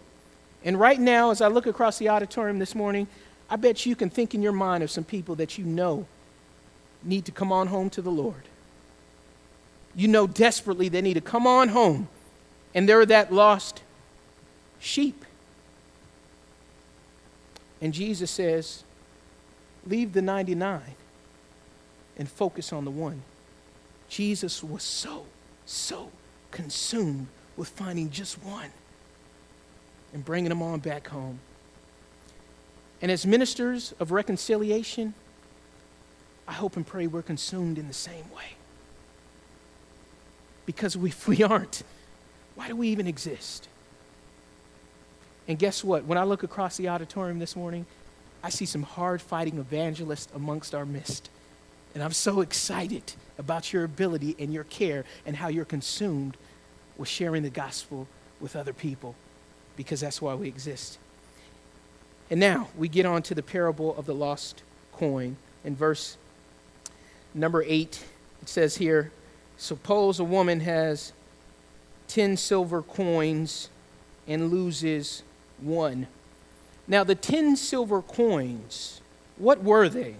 And 0.64 0.78
right 0.78 0.98
now, 0.98 1.30
as 1.30 1.40
I 1.40 1.48
look 1.48 1.66
across 1.66 1.98
the 1.98 2.08
auditorium 2.08 2.58
this 2.58 2.74
morning, 2.74 3.06
I 3.48 3.56
bet 3.56 3.86
you 3.86 3.94
can 3.94 4.10
think 4.10 4.34
in 4.34 4.42
your 4.42 4.52
mind 4.52 4.82
of 4.82 4.90
some 4.90 5.04
people 5.04 5.36
that 5.36 5.56
you 5.56 5.64
know 5.64 6.06
need 7.02 7.24
to 7.26 7.32
come 7.32 7.52
on 7.52 7.68
home 7.68 7.88
to 7.90 8.02
the 8.02 8.10
Lord 8.10 8.42
you 9.96 10.06
know 10.06 10.26
desperately 10.26 10.88
they 10.88 11.00
need 11.00 11.14
to 11.14 11.20
come 11.20 11.46
on 11.46 11.68
home 11.68 12.08
and 12.74 12.88
they're 12.88 13.06
that 13.06 13.32
lost 13.32 13.82
sheep. 14.78 15.24
And 17.80 17.92
Jesus 17.92 18.30
says, 18.30 18.84
Leave 19.86 20.12
the 20.12 20.22
99 20.22 20.82
and 22.18 22.28
focus 22.28 22.72
on 22.72 22.84
the 22.84 22.90
one. 22.90 23.22
Jesus 24.08 24.62
was 24.62 24.82
so, 24.82 25.26
so 25.64 26.10
consumed 26.50 27.28
with 27.56 27.68
finding 27.68 28.10
just 28.10 28.42
one 28.42 28.70
and 30.12 30.24
bringing 30.24 30.48
them 30.48 30.62
on 30.62 30.80
back 30.80 31.08
home. 31.08 31.38
And 33.00 33.10
as 33.10 33.26
ministers 33.26 33.94
of 34.00 34.10
reconciliation, 34.10 35.14
I 36.48 36.52
hope 36.52 36.76
and 36.76 36.86
pray 36.86 37.06
we're 37.06 37.22
consumed 37.22 37.78
in 37.78 37.88
the 37.88 37.94
same 37.94 38.24
way. 38.34 38.55
Because 40.66 40.96
if 40.96 41.28
we 41.28 41.42
aren't, 41.42 41.82
why 42.54 42.68
do 42.68 42.76
we 42.76 42.88
even 42.88 43.06
exist? 43.06 43.68
And 45.48 45.58
guess 45.58 45.84
what? 45.84 46.04
When 46.04 46.18
I 46.18 46.24
look 46.24 46.42
across 46.42 46.76
the 46.76 46.88
auditorium 46.88 47.38
this 47.38 47.54
morning, 47.54 47.86
I 48.42 48.50
see 48.50 48.66
some 48.66 48.82
hard 48.82 49.22
fighting 49.22 49.58
evangelists 49.58 50.28
amongst 50.34 50.74
our 50.74 50.84
midst. 50.84 51.30
And 51.94 52.02
I'm 52.02 52.12
so 52.12 52.40
excited 52.40 53.14
about 53.38 53.72
your 53.72 53.84
ability 53.84 54.36
and 54.38 54.52
your 54.52 54.64
care 54.64 55.04
and 55.24 55.36
how 55.36 55.48
you're 55.48 55.64
consumed 55.64 56.36
with 56.98 57.08
sharing 57.08 57.42
the 57.42 57.50
gospel 57.50 58.06
with 58.40 58.56
other 58.56 58.72
people 58.72 59.14
because 59.76 60.00
that's 60.00 60.20
why 60.20 60.34
we 60.34 60.48
exist. 60.48 60.98
And 62.30 62.40
now 62.40 62.68
we 62.76 62.88
get 62.88 63.06
on 63.06 63.22
to 63.22 63.34
the 63.34 63.42
parable 63.42 63.96
of 63.96 64.06
the 64.06 64.14
lost 64.14 64.62
coin. 64.92 65.36
In 65.64 65.76
verse 65.76 66.16
number 67.34 67.62
8, 67.62 68.04
it 68.42 68.48
says 68.48 68.76
here 68.76 69.12
Suppose 69.56 70.20
a 70.20 70.24
woman 70.24 70.60
has 70.60 71.12
10 72.08 72.36
silver 72.36 72.82
coins 72.82 73.68
and 74.28 74.50
loses 74.50 75.22
one. 75.60 76.06
Now, 76.88 77.04
the 77.04 77.14
10 77.14 77.56
silver 77.56 78.02
coins, 78.02 79.00
what 79.38 79.62
were 79.62 79.88
they? 79.88 80.16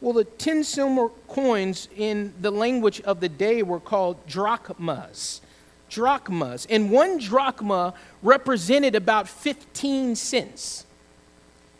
Well, 0.00 0.14
the 0.14 0.24
10 0.24 0.64
silver 0.64 1.10
coins 1.28 1.88
in 1.96 2.34
the 2.40 2.50
language 2.50 3.00
of 3.02 3.20
the 3.20 3.28
day 3.28 3.62
were 3.62 3.78
called 3.78 4.26
drachmas. 4.26 5.40
Drachmas. 5.88 6.66
And 6.68 6.90
one 6.90 7.18
drachma 7.18 7.94
represented 8.22 8.96
about 8.96 9.28
15 9.28 10.16
cents. 10.16 10.86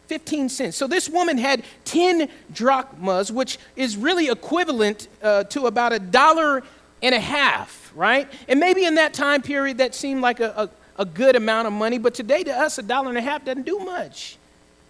15 0.07 0.49
cents. 0.51 0.77
So 0.77 0.87
this 0.87 1.09
woman 1.09 1.37
had 1.37 1.65
10 1.85 2.29
drachmas, 2.53 3.33
which 3.33 3.59
is 3.75 3.97
really 3.97 4.29
equivalent 4.29 5.09
uh, 5.23 5.45
to 5.45 5.67
about 5.67 5.93
a 5.93 5.99
dollar 5.99 6.63
and 7.03 7.15
a 7.15 7.21
half, 7.21 7.93
right? 7.95 8.31
And 8.49 8.61
maybe 8.61 8.85
in 8.85 8.95
that 8.95 9.13
time 9.13 9.43
period 9.43 9.79
that 9.79 9.95
seemed 9.95 10.23
like 10.23 10.41
a, 10.41 10.71
a, 10.97 11.03
a 11.03 11.05
good 11.05 11.37
amount 11.37 11.67
of 11.67 11.73
money, 11.73 11.99
but 11.99 12.15
today 12.15 12.45
to 12.45 12.53
us, 12.53 12.79
a 12.79 12.83
dollar 12.83 13.09
and 13.09 13.19
a 13.19 13.23
half 13.23 13.45
doesn't 13.45 13.67
do 13.67 13.79
much. 13.81 14.39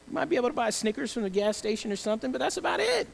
You 0.09 0.15
might 0.15 0.29
be 0.29 0.37
able 0.37 0.49
to 0.49 0.55
buy 0.55 0.71
Snickers 0.71 1.13
from 1.13 1.23
the 1.23 1.31
gas 1.31 1.57
station 1.57 1.91
or 1.91 1.97
something, 1.97 2.31
but 2.31 2.39
that's 2.39 2.59
about 2.59 2.81
it. 2.81 3.09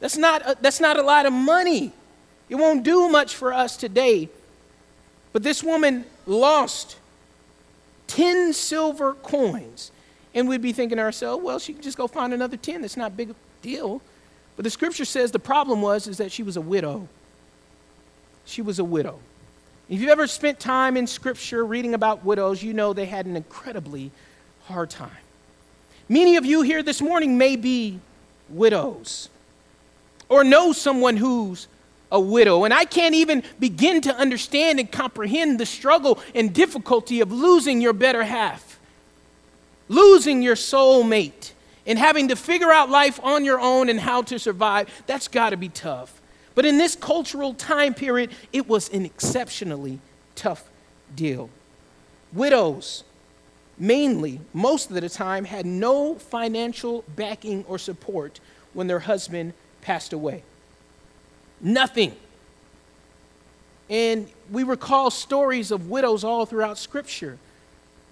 That's 0.00 0.16
not 0.16 0.42
a, 0.42 0.56
that's 0.60 0.80
not 0.80 0.98
a 0.98 1.02
lot 1.02 1.26
of 1.26 1.32
money. 1.32 1.92
It 2.48 2.54
won't 2.54 2.84
do 2.84 3.08
much 3.08 3.34
for 3.34 3.52
us 3.52 3.76
today. 3.76 4.28
But 5.32 5.42
this 5.42 5.62
woman 5.62 6.04
lost 6.24 6.96
10 8.06 8.52
silver 8.52 9.14
coins. 9.14 9.92
And 10.34 10.48
we'd 10.48 10.62
be 10.62 10.72
thinking 10.72 10.96
to 10.96 11.02
ourselves, 11.02 11.42
well, 11.42 11.58
she 11.58 11.72
can 11.72 11.82
just 11.82 11.96
go 11.96 12.06
find 12.06 12.32
another 12.32 12.56
10. 12.56 12.82
That's 12.82 12.96
not 12.96 13.12
a 13.12 13.14
big 13.14 13.34
deal. 13.60 14.00
But 14.56 14.62
the 14.62 14.70
scripture 14.70 15.04
says 15.04 15.32
the 15.32 15.38
problem 15.38 15.82
was 15.82 16.06
is 16.06 16.18
that 16.18 16.32
she 16.32 16.42
was 16.42 16.56
a 16.56 16.60
widow. 16.60 17.08
She 18.48 18.62
was 18.62 18.78
a 18.78 18.84
widow. 18.84 19.20
If 19.90 20.00
you've 20.00 20.10
ever 20.10 20.26
spent 20.26 20.58
time 20.58 20.96
in 20.96 21.06
scripture 21.06 21.64
reading 21.64 21.92
about 21.92 22.24
widows, 22.24 22.62
you 22.62 22.72
know 22.72 22.92
they 22.92 23.04
had 23.04 23.26
an 23.26 23.36
incredibly 23.36 24.10
hard 24.64 24.88
time. 24.90 25.10
Many 26.08 26.36
of 26.36 26.46
you 26.46 26.62
here 26.62 26.82
this 26.82 27.02
morning 27.02 27.36
may 27.36 27.56
be 27.56 28.00
widows 28.48 29.28
or 30.30 30.44
know 30.44 30.72
someone 30.72 31.18
who's 31.18 31.68
a 32.10 32.18
widow. 32.18 32.64
And 32.64 32.72
I 32.72 32.86
can't 32.86 33.14
even 33.14 33.42
begin 33.58 34.00
to 34.02 34.16
understand 34.16 34.80
and 34.80 34.90
comprehend 34.90 35.60
the 35.60 35.66
struggle 35.66 36.18
and 36.34 36.54
difficulty 36.54 37.20
of 37.20 37.30
losing 37.30 37.82
your 37.82 37.92
better 37.92 38.24
half, 38.24 38.80
losing 39.88 40.40
your 40.40 40.54
soulmate, 40.54 41.52
and 41.86 41.98
having 41.98 42.28
to 42.28 42.36
figure 42.36 42.72
out 42.72 42.88
life 42.88 43.20
on 43.22 43.44
your 43.44 43.60
own 43.60 43.90
and 43.90 44.00
how 44.00 44.22
to 44.22 44.38
survive. 44.38 44.90
That's 45.06 45.28
got 45.28 45.50
to 45.50 45.58
be 45.58 45.68
tough. 45.68 46.17
But 46.58 46.66
in 46.66 46.76
this 46.76 46.96
cultural 46.96 47.54
time 47.54 47.94
period, 47.94 48.32
it 48.52 48.68
was 48.68 48.88
an 48.88 49.04
exceptionally 49.04 50.00
tough 50.34 50.64
deal. 51.14 51.50
Widows, 52.32 53.04
mainly, 53.78 54.40
most 54.52 54.90
of 54.90 55.00
the 55.00 55.08
time, 55.08 55.44
had 55.44 55.66
no 55.66 56.16
financial 56.16 57.04
backing 57.14 57.64
or 57.68 57.78
support 57.78 58.40
when 58.74 58.88
their 58.88 58.98
husband 58.98 59.52
passed 59.82 60.12
away. 60.12 60.42
Nothing. 61.60 62.16
And 63.88 64.28
we 64.50 64.64
recall 64.64 65.12
stories 65.12 65.70
of 65.70 65.88
widows 65.88 66.24
all 66.24 66.44
throughout 66.44 66.76
Scripture. 66.76 67.38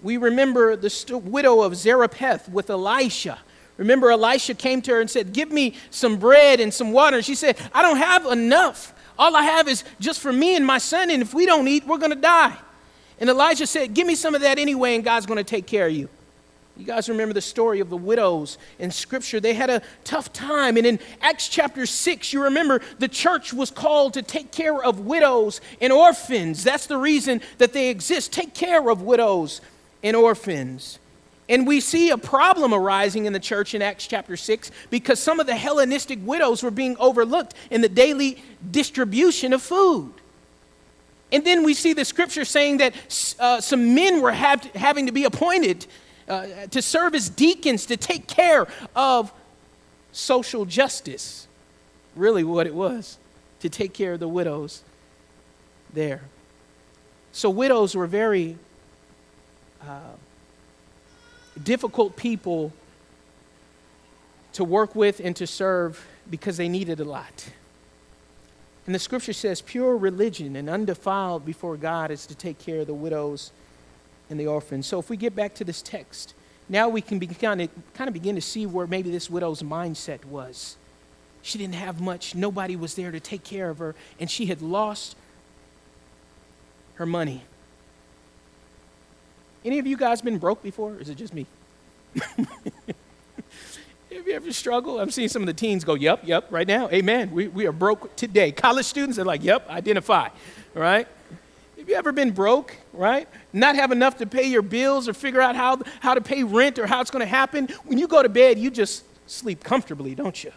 We 0.01 0.15
remember 0.15 0.77
the 0.77 1.17
widow 1.21 1.63
of 1.63 1.75
Zarephath 1.75 2.47
with 2.47 2.69
Elisha. 2.69 3.39
Remember, 3.77 4.11
Elisha 4.11 4.55
came 4.55 4.81
to 4.83 4.91
her 4.91 5.01
and 5.01 5.09
said, 5.09 5.33
Give 5.33 5.51
me 5.51 5.75
some 5.91 6.17
bread 6.17 6.59
and 6.59 6.73
some 6.73 6.91
water. 6.91 7.17
And 7.17 7.25
she 7.25 7.35
said, 7.35 7.57
I 7.73 7.81
don't 7.81 7.97
have 7.97 8.25
enough. 8.25 8.93
All 9.19 9.35
I 9.35 9.43
have 9.43 9.67
is 9.67 9.83
just 9.99 10.19
for 10.19 10.33
me 10.33 10.55
and 10.55 10.65
my 10.65 10.77
son, 10.77 11.09
and 11.09 11.21
if 11.21 11.33
we 11.33 11.45
don't 11.45 11.67
eat, 11.67 11.85
we're 11.87 11.97
going 11.97 12.11
to 12.11 12.15
die. 12.15 12.55
And 13.19 13.29
Elijah 13.29 13.67
said, 13.67 13.93
Give 13.93 14.05
me 14.05 14.15
some 14.15 14.35
of 14.35 14.41
that 14.41 14.59
anyway, 14.59 14.95
and 14.95 15.03
God's 15.03 15.25
going 15.25 15.37
to 15.37 15.43
take 15.43 15.67
care 15.67 15.87
of 15.87 15.93
you. 15.93 16.09
You 16.77 16.85
guys 16.85 17.09
remember 17.09 17.33
the 17.33 17.41
story 17.41 17.79
of 17.79 17.89
the 17.89 17.97
widows 17.97 18.59
in 18.77 18.91
Scripture. 18.91 19.39
They 19.39 19.55
had 19.55 19.71
a 19.71 19.81
tough 20.03 20.31
time. 20.31 20.77
And 20.77 20.85
in 20.85 20.99
Acts 21.21 21.49
chapter 21.49 21.87
6, 21.87 22.33
you 22.33 22.43
remember 22.43 22.81
the 22.99 23.07
church 23.07 23.51
was 23.51 23.71
called 23.71 24.13
to 24.13 24.21
take 24.21 24.51
care 24.51 24.83
of 24.83 24.99
widows 24.99 25.59
and 25.81 25.91
orphans. 25.91 26.63
That's 26.63 26.85
the 26.85 26.97
reason 26.97 27.41
that 27.57 27.73
they 27.73 27.89
exist. 27.89 28.31
Take 28.31 28.53
care 28.53 28.91
of 28.91 29.01
widows 29.01 29.59
and 30.03 30.15
orphans. 30.15 30.99
And 31.49 31.65
we 31.65 31.79
see 31.79 32.09
a 32.09 32.17
problem 32.17 32.73
arising 32.73 33.25
in 33.25 33.33
the 33.33 33.39
church 33.39 33.73
in 33.73 33.81
Acts 33.81 34.05
chapter 34.05 34.35
6 34.35 34.69
because 34.89 35.21
some 35.21 35.39
of 35.39 35.47
the 35.47 35.55
Hellenistic 35.55 36.19
widows 36.21 36.61
were 36.61 36.71
being 36.71 36.97
overlooked 36.97 37.53
in 37.71 37.81
the 37.81 37.89
daily 37.89 38.43
distribution 38.69 39.53
of 39.53 39.61
food. 39.61 40.13
And 41.31 41.45
then 41.45 41.63
we 41.63 41.73
see 41.73 41.93
the 41.93 42.05
scripture 42.05 42.45
saying 42.45 42.77
that 42.77 42.93
uh, 43.39 43.61
some 43.61 43.95
men 43.95 44.21
were 44.21 44.31
have, 44.31 44.63
having 44.75 45.05
to 45.05 45.11
be 45.11 45.23
appointed 45.23 45.85
uh, 46.27 46.67
to 46.71 46.81
serve 46.81 47.15
as 47.15 47.29
deacons 47.29 47.85
to 47.85 47.97
take 47.97 48.27
care 48.27 48.67
of 48.95 49.31
social 50.11 50.65
justice. 50.65 51.47
Really, 52.15 52.43
what 52.43 52.65
it 52.65 52.73
was 52.73 53.17
to 53.59 53.69
take 53.69 53.93
care 53.93 54.13
of 54.13 54.19
the 54.19 54.27
widows 54.27 54.83
there. 55.93 56.21
So, 57.31 57.49
widows 57.49 57.95
were 57.95 58.07
very 58.07 58.57
uh, 59.81 59.99
difficult 61.63 62.15
people 62.15 62.71
to 64.53 64.63
work 64.63 64.95
with 64.95 65.21
and 65.23 65.35
to 65.35 65.47
serve 65.47 66.05
because 66.29 66.57
they 66.57 66.69
needed 66.69 66.99
a 66.99 67.05
lot. 67.05 67.49
And 68.85 68.95
the 68.95 68.99
scripture 68.99 69.33
says 69.33 69.61
pure 69.61 69.97
religion 69.97 70.55
and 70.55 70.69
undefiled 70.69 71.45
before 71.45 71.77
God 71.77 72.09
is 72.09 72.25
to 72.27 72.35
take 72.35 72.57
care 72.57 72.79
of 72.79 72.87
the 72.87 72.93
widows 72.93 73.51
and 74.29 74.39
the 74.39 74.47
orphans. 74.47 74.87
So 74.87 74.97
if 74.97 75.09
we 75.09 75.17
get 75.17 75.35
back 75.35 75.53
to 75.55 75.63
this 75.63 75.81
text, 75.81 76.33
now 76.69 76.89
we 76.89 77.01
can 77.01 77.19
kind, 77.19 77.61
of, 77.61 77.69
kind 77.93 78.07
of 78.07 78.13
begin 78.13 78.35
to 78.35 78.41
see 78.41 78.65
where 78.65 78.87
maybe 78.87 79.11
this 79.11 79.29
widow's 79.29 79.61
mindset 79.61 80.23
was. 80.25 80.77
She 81.41 81.57
didn't 81.57 81.75
have 81.75 82.01
much, 82.01 82.35
nobody 82.35 82.75
was 82.75 82.95
there 82.95 83.11
to 83.11 83.19
take 83.19 83.43
care 83.43 83.69
of 83.69 83.77
her, 83.77 83.95
and 84.19 84.29
she 84.29 84.47
had 84.47 84.61
lost 84.61 85.15
her 86.95 87.05
money. 87.05 87.43
Any 89.65 89.79
of 89.79 89.87
you 89.87 89.97
guys 89.97 90.21
been 90.21 90.37
broke 90.37 90.63
before, 90.63 90.93
or 90.93 90.99
is 90.99 91.09
it 91.09 91.15
just 91.15 91.33
me? 91.33 91.45
Have 94.17 94.25
you 94.27 94.33
ever 94.33 94.51
struggled? 94.51 94.99
I'm 94.99 95.11
seeing 95.11 95.29
some 95.29 95.41
of 95.43 95.45
the 95.45 95.53
teens 95.53 95.83
go, 95.83 95.93
yep, 95.93 96.21
yep, 96.23 96.47
right 96.49 96.67
now. 96.67 96.89
Amen. 96.89 97.29
We, 97.31 97.47
we 97.49 97.67
are 97.67 97.71
broke 97.71 98.15
today. 98.15 98.51
College 98.51 98.85
students 98.85 99.19
are 99.19 99.25
like, 99.25 99.43
yep, 99.43 99.69
identify, 99.69 100.29
right? 100.73 101.07
Have 101.77 101.87
you 101.87 101.95
ever 101.95 102.11
been 102.11 102.31
broke, 102.31 102.75
right? 102.93 103.27
Not 103.53 103.75
have 103.75 103.91
enough 103.91 104.17
to 104.17 104.25
pay 104.25 104.47
your 104.47 104.63
bills 104.63 105.07
or 105.07 105.13
figure 105.13 105.39
out 105.39 105.55
how, 105.55 105.79
how 105.99 106.15
to 106.15 106.21
pay 106.21 106.43
rent 106.43 106.79
or 106.79 106.87
how 106.87 106.99
it's 107.01 107.11
going 107.11 107.21
to 107.21 107.29
happen? 107.29 107.67
When 107.85 107.97
you 107.99 108.07
go 108.07 108.23
to 108.23 108.29
bed, 108.29 108.57
you 108.57 108.71
just 108.71 109.03
sleep 109.29 109.63
comfortably, 109.63 110.15
don't 110.15 110.43
you? 110.43 110.51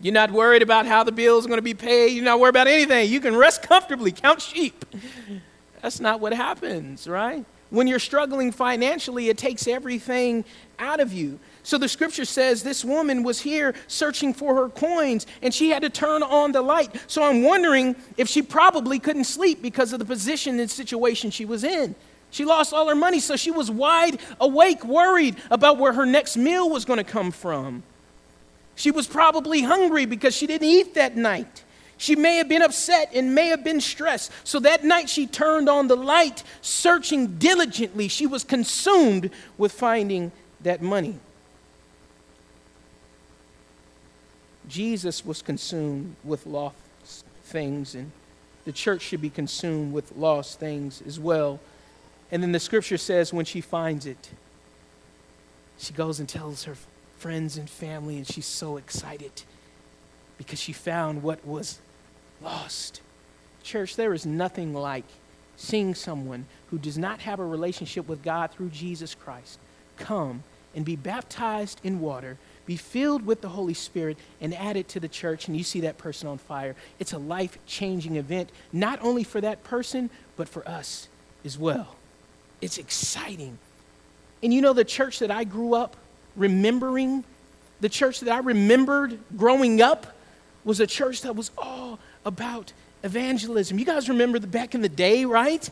You're 0.00 0.12
not 0.12 0.30
worried 0.30 0.62
about 0.62 0.86
how 0.86 1.04
the 1.04 1.12
bills 1.12 1.46
are 1.46 1.48
going 1.48 1.58
to 1.58 1.62
be 1.62 1.74
paid. 1.74 2.08
You're 2.08 2.24
not 2.24 2.40
worried 2.40 2.50
about 2.50 2.66
anything. 2.66 3.10
You 3.10 3.20
can 3.20 3.36
rest 3.36 3.62
comfortably, 3.62 4.10
count 4.10 4.42
sheep. 4.42 4.84
That's 5.80 6.00
not 6.00 6.20
what 6.20 6.32
happens, 6.32 7.06
right? 7.06 7.44
When 7.74 7.88
you're 7.88 7.98
struggling 7.98 8.52
financially, 8.52 9.30
it 9.30 9.36
takes 9.36 9.66
everything 9.66 10.44
out 10.78 11.00
of 11.00 11.12
you. 11.12 11.40
So 11.64 11.76
the 11.76 11.88
scripture 11.88 12.24
says 12.24 12.62
this 12.62 12.84
woman 12.84 13.24
was 13.24 13.40
here 13.40 13.74
searching 13.88 14.32
for 14.32 14.54
her 14.54 14.68
coins 14.68 15.26
and 15.42 15.52
she 15.52 15.70
had 15.70 15.82
to 15.82 15.90
turn 15.90 16.22
on 16.22 16.52
the 16.52 16.62
light. 16.62 16.94
So 17.08 17.24
I'm 17.24 17.42
wondering 17.42 17.96
if 18.16 18.28
she 18.28 18.42
probably 18.42 19.00
couldn't 19.00 19.24
sleep 19.24 19.60
because 19.60 19.92
of 19.92 19.98
the 19.98 20.04
position 20.04 20.60
and 20.60 20.70
situation 20.70 21.32
she 21.32 21.44
was 21.44 21.64
in. 21.64 21.96
She 22.30 22.44
lost 22.44 22.72
all 22.72 22.88
her 22.88 22.94
money, 22.94 23.18
so 23.18 23.34
she 23.34 23.50
was 23.50 23.72
wide 23.72 24.20
awake, 24.38 24.84
worried 24.84 25.36
about 25.50 25.78
where 25.78 25.92
her 25.92 26.06
next 26.06 26.36
meal 26.36 26.70
was 26.70 26.84
going 26.84 26.98
to 26.98 27.04
come 27.04 27.32
from. 27.32 27.82
She 28.76 28.92
was 28.92 29.08
probably 29.08 29.62
hungry 29.62 30.04
because 30.04 30.34
she 30.34 30.46
didn't 30.46 30.68
eat 30.68 30.94
that 30.94 31.16
night. 31.16 31.63
She 32.04 32.16
may 32.16 32.36
have 32.36 32.50
been 32.50 32.60
upset 32.60 33.12
and 33.14 33.34
may 33.34 33.46
have 33.46 33.64
been 33.64 33.80
stressed. 33.80 34.30
So 34.44 34.60
that 34.60 34.84
night 34.84 35.08
she 35.08 35.26
turned 35.26 35.70
on 35.70 35.88
the 35.88 35.96
light, 35.96 36.42
searching 36.60 37.38
diligently. 37.38 38.08
She 38.08 38.26
was 38.26 38.44
consumed 38.44 39.30
with 39.56 39.72
finding 39.72 40.30
that 40.60 40.82
money. 40.82 41.18
Jesus 44.68 45.24
was 45.24 45.40
consumed 45.40 46.16
with 46.22 46.44
lost 46.44 47.24
things, 47.44 47.94
and 47.94 48.12
the 48.66 48.72
church 48.72 49.00
should 49.00 49.22
be 49.22 49.30
consumed 49.30 49.94
with 49.94 50.14
lost 50.14 50.60
things 50.60 51.02
as 51.06 51.18
well. 51.18 51.58
And 52.30 52.42
then 52.42 52.52
the 52.52 52.60
scripture 52.60 52.98
says 52.98 53.32
when 53.32 53.46
she 53.46 53.62
finds 53.62 54.04
it, 54.04 54.28
she 55.78 55.94
goes 55.94 56.20
and 56.20 56.28
tells 56.28 56.64
her 56.64 56.76
friends 57.16 57.56
and 57.56 57.70
family, 57.70 58.18
and 58.18 58.26
she's 58.26 58.44
so 58.44 58.76
excited 58.76 59.32
because 60.36 60.58
she 60.58 60.74
found 60.74 61.22
what 61.22 61.42
was 61.46 61.78
lost. 62.44 63.00
Church, 63.62 63.96
there 63.96 64.12
is 64.12 64.26
nothing 64.26 64.74
like 64.74 65.04
seeing 65.56 65.94
someone 65.94 66.46
who 66.70 66.78
does 66.78 66.98
not 66.98 67.20
have 67.20 67.40
a 67.40 67.46
relationship 67.46 68.06
with 68.06 68.22
God 68.22 68.50
through 68.52 68.68
Jesus 68.68 69.14
Christ 69.14 69.58
come 69.96 70.42
and 70.74 70.84
be 70.84 70.96
baptized 70.96 71.80
in 71.84 72.00
water, 72.00 72.36
be 72.66 72.76
filled 72.76 73.24
with 73.24 73.40
the 73.40 73.48
Holy 73.48 73.74
Spirit, 73.74 74.18
and 74.40 74.52
added 74.54 74.88
to 74.88 75.00
the 75.00 75.08
church, 75.08 75.46
and 75.46 75.56
you 75.56 75.62
see 75.62 75.80
that 75.80 75.98
person 75.98 76.28
on 76.28 76.38
fire. 76.38 76.74
It's 76.98 77.12
a 77.12 77.18
life 77.18 77.58
changing 77.66 78.16
event, 78.16 78.50
not 78.72 78.98
only 79.02 79.22
for 79.22 79.40
that 79.40 79.62
person, 79.62 80.10
but 80.36 80.48
for 80.48 80.68
us 80.68 81.08
as 81.44 81.58
well. 81.58 81.94
It's 82.60 82.78
exciting. 82.78 83.58
And 84.42 84.52
you 84.52 84.60
know, 84.60 84.72
the 84.72 84.84
church 84.84 85.20
that 85.20 85.30
I 85.30 85.44
grew 85.44 85.74
up 85.74 85.96
remembering, 86.34 87.24
the 87.80 87.88
church 87.88 88.20
that 88.20 88.32
I 88.32 88.38
remembered 88.38 89.18
growing 89.36 89.80
up, 89.80 90.08
was 90.64 90.80
a 90.80 90.86
church 90.86 91.22
that 91.22 91.36
was 91.36 91.50
all 91.56 91.98
about 92.24 92.72
evangelism. 93.02 93.78
You 93.78 93.84
guys 93.84 94.08
remember 94.08 94.38
the 94.38 94.46
back 94.46 94.74
in 94.74 94.80
the 94.80 94.88
day, 94.88 95.24
right? 95.24 95.68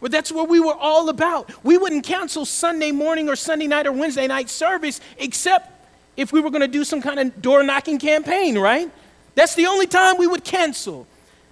Well, 0.00 0.10
that's 0.10 0.30
what 0.30 0.48
we 0.48 0.60
were 0.60 0.74
all 0.74 1.08
about. 1.08 1.50
We 1.64 1.76
wouldn't 1.76 2.04
cancel 2.04 2.44
Sunday 2.44 2.92
morning 2.92 3.28
or 3.28 3.36
Sunday 3.36 3.66
night 3.66 3.86
or 3.86 3.92
Wednesday 3.92 4.26
night 4.26 4.48
service 4.48 5.00
except 5.16 5.72
if 6.16 6.32
we 6.32 6.40
were 6.40 6.50
going 6.50 6.62
to 6.62 6.68
do 6.68 6.84
some 6.84 7.00
kind 7.00 7.18
of 7.18 7.42
door 7.42 7.62
knocking 7.62 7.98
campaign, 7.98 8.58
right? 8.58 8.90
That's 9.34 9.54
the 9.54 9.66
only 9.66 9.86
time 9.86 10.18
we 10.18 10.26
would 10.26 10.44
cancel. 10.44 11.06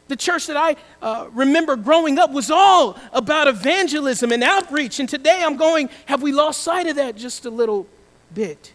The 0.08 0.16
church 0.16 0.46
that 0.46 0.56
I 0.56 0.76
uh, 1.02 1.28
remember 1.32 1.74
growing 1.74 2.18
up 2.18 2.30
was 2.30 2.50
all 2.50 2.96
about 3.12 3.48
evangelism 3.48 4.30
and 4.30 4.44
outreach. 4.44 5.00
And 5.00 5.08
today 5.08 5.42
I'm 5.44 5.56
going, 5.56 5.88
have 6.06 6.22
we 6.22 6.30
lost 6.30 6.62
sight 6.62 6.86
of 6.86 6.96
that 6.96 7.16
just 7.16 7.46
a 7.46 7.50
little 7.50 7.86
bit? 8.32 8.72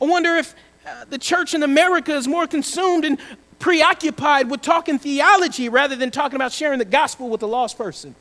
I 0.00 0.06
wonder 0.06 0.36
if 0.36 0.54
uh, 0.86 1.04
the 1.10 1.18
church 1.18 1.52
in 1.52 1.62
America 1.62 2.14
is 2.14 2.26
more 2.26 2.46
consumed 2.46 3.04
and 3.04 3.18
preoccupied 3.60 4.50
with 4.50 4.62
talking 4.62 4.98
theology 4.98 5.68
rather 5.68 5.94
than 5.94 6.10
talking 6.10 6.34
about 6.34 6.50
sharing 6.50 6.80
the 6.80 6.84
gospel 6.84 7.28
with 7.28 7.42
a 7.42 7.46
lost 7.46 7.78
person. 7.78 8.16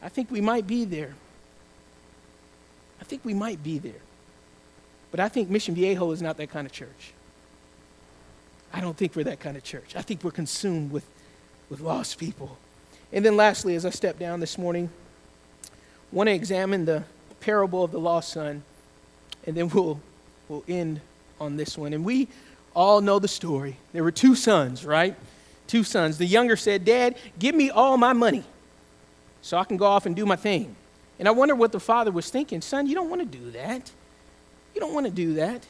I 0.00 0.08
think 0.08 0.30
we 0.30 0.40
might 0.40 0.66
be 0.66 0.84
there. 0.84 1.14
I 3.00 3.04
think 3.04 3.24
we 3.24 3.34
might 3.34 3.62
be 3.62 3.78
there. 3.78 4.00
But 5.10 5.20
I 5.20 5.28
think 5.28 5.48
Mission 5.48 5.74
Viejo 5.74 6.10
is 6.12 6.22
not 6.22 6.36
that 6.36 6.50
kind 6.50 6.66
of 6.66 6.72
church. 6.72 7.12
I 8.72 8.80
don't 8.80 8.96
think 8.96 9.16
we're 9.16 9.24
that 9.24 9.40
kind 9.40 9.56
of 9.56 9.64
church. 9.64 9.96
I 9.96 10.02
think 10.02 10.22
we're 10.22 10.30
consumed 10.30 10.92
with, 10.92 11.08
with 11.70 11.80
lost 11.80 12.18
people. 12.18 12.58
And 13.12 13.24
then 13.24 13.36
lastly, 13.36 13.74
as 13.74 13.86
I 13.86 13.90
step 13.90 14.18
down 14.18 14.40
this 14.40 14.58
morning, 14.58 14.90
I 15.64 15.68
want 16.12 16.28
to 16.28 16.34
examine 16.34 16.84
the 16.84 17.04
parable 17.40 17.82
of 17.82 17.92
the 17.92 18.00
lost 18.00 18.32
son, 18.32 18.62
and 19.46 19.56
then 19.56 19.70
we'll, 19.70 20.00
we'll 20.48 20.64
end 20.68 21.00
on 21.40 21.56
this 21.56 21.78
one. 21.78 21.94
And 21.94 22.04
we 22.04 22.28
all 22.74 23.00
know 23.00 23.18
the 23.18 23.28
story. 23.28 23.76
There 23.92 24.04
were 24.04 24.12
two 24.12 24.34
sons, 24.34 24.84
right? 24.84 25.16
Two 25.66 25.84
sons. 25.84 26.18
The 26.18 26.26
younger 26.26 26.56
said, 26.56 26.84
Dad, 26.84 27.16
give 27.38 27.54
me 27.54 27.70
all 27.70 27.96
my 27.96 28.12
money 28.12 28.44
so 29.42 29.58
I 29.58 29.64
can 29.64 29.76
go 29.76 29.86
off 29.86 30.06
and 30.06 30.14
do 30.14 30.26
my 30.26 30.36
thing. 30.36 30.74
And 31.18 31.26
I 31.26 31.32
wonder 31.32 31.54
what 31.54 31.72
the 31.72 31.80
father 31.80 32.10
was 32.10 32.30
thinking. 32.30 32.60
Son, 32.60 32.86
you 32.86 32.94
don't 32.94 33.10
want 33.10 33.20
to 33.20 33.38
do 33.38 33.50
that. 33.52 33.90
You 34.74 34.80
don't 34.80 34.94
want 34.94 35.06
to 35.06 35.12
do 35.12 35.34
that. 35.34 35.66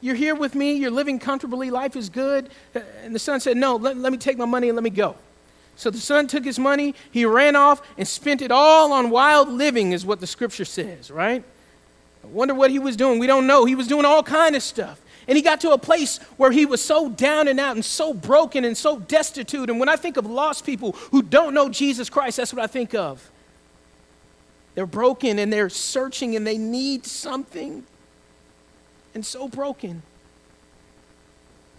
You're 0.00 0.14
here 0.14 0.34
with 0.34 0.54
me, 0.54 0.74
you're 0.74 0.90
living 0.90 1.18
comfortably, 1.18 1.70
life 1.70 1.96
is 1.96 2.10
good. 2.10 2.50
And 3.02 3.14
the 3.14 3.18
son 3.18 3.40
said, 3.40 3.56
No, 3.56 3.76
let, 3.76 3.96
let 3.96 4.12
me 4.12 4.18
take 4.18 4.36
my 4.36 4.44
money 4.44 4.68
and 4.68 4.76
let 4.76 4.82
me 4.82 4.90
go. 4.90 5.16
So 5.76 5.90
the 5.90 5.98
son 5.98 6.26
took 6.26 6.44
his 6.44 6.58
money, 6.58 6.94
he 7.10 7.24
ran 7.24 7.56
off 7.56 7.82
and 7.96 8.06
spent 8.06 8.42
it 8.42 8.52
all 8.52 8.92
on 8.92 9.10
wild 9.10 9.48
living, 9.48 9.92
is 9.92 10.04
what 10.06 10.20
the 10.20 10.26
scripture 10.26 10.64
says, 10.64 11.10
right? 11.10 11.42
I 12.22 12.26
wonder 12.26 12.54
what 12.54 12.70
he 12.70 12.78
was 12.78 12.96
doing. 12.96 13.18
We 13.18 13.26
don't 13.26 13.46
know. 13.46 13.64
He 13.64 13.74
was 13.74 13.86
doing 13.86 14.04
all 14.04 14.22
kind 14.22 14.56
of 14.56 14.62
stuff. 14.62 15.00
And 15.26 15.36
he 15.36 15.42
got 15.42 15.60
to 15.62 15.70
a 15.70 15.78
place 15.78 16.18
where 16.36 16.50
he 16.50 16.66
was 16.66 16.82
so 16.82 17.08
down 17.08 17.48
and 17.48 17.58
out 17.58 17.76
and 17.76 17.84
so 17.84 18.12
broken 18.12 18.64
and 18.64 18.76
so 18.76 18.98
destitute. 18.98 19.70
And 19.70 19.80
when 19.80 19.88
I 19.88 19.96
think 19.96 20.16
of 20.16 20.26
lost 20.26 20.66
people 20.66 20.92
who 21.10 21.22
don't 21.22 21.54
know 21.54 21.68
Jesus 21.68 22.10
Christ, 22.10 22.36
that's 22.36 22.52
what 22.52 22.62
I 22.62 22.66
think 22.66 22.94
of. 22.94 23.30
They're 24.74 24.86
broken 24.86 25.38
and 25.38 25.52
they're 25.52 25.70
searching 25.70 26.36
and 26.36 26.46
they 26.46 26.58
need 26.58 27.06
something 27.06 27.84
and 29.14 29.24
so 29.24 29.48
broken. 29.48 30.02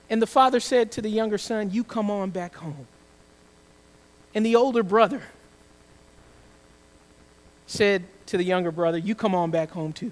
And 0.10 0.22
the 0.22 0.28
father 0.28 0.60
said 0.60 0.92
to 0.94 1.02
the 1.02 1.10
younger 1.10 1.38
son, 1.38 1.72
You 1.72 1.84
come 1.84 2.10
on 2.10 2.30
back 2.30 2.56
home. 2.56 2.88
And 4.34 4.46
the 4.46 4.56
older 4.56 4.84
brother 4.84 5.22
said 7.68 8.04
to 8.28 8.38
the 8.38 8.44
younger 8.44 8.72
brother, 8.72 8.98
You 8.98 9.16
come 9.16 9.36
on 9.36 9.52
back 9.52 9.72
home 9.72 9.94
too. 9.94 10.12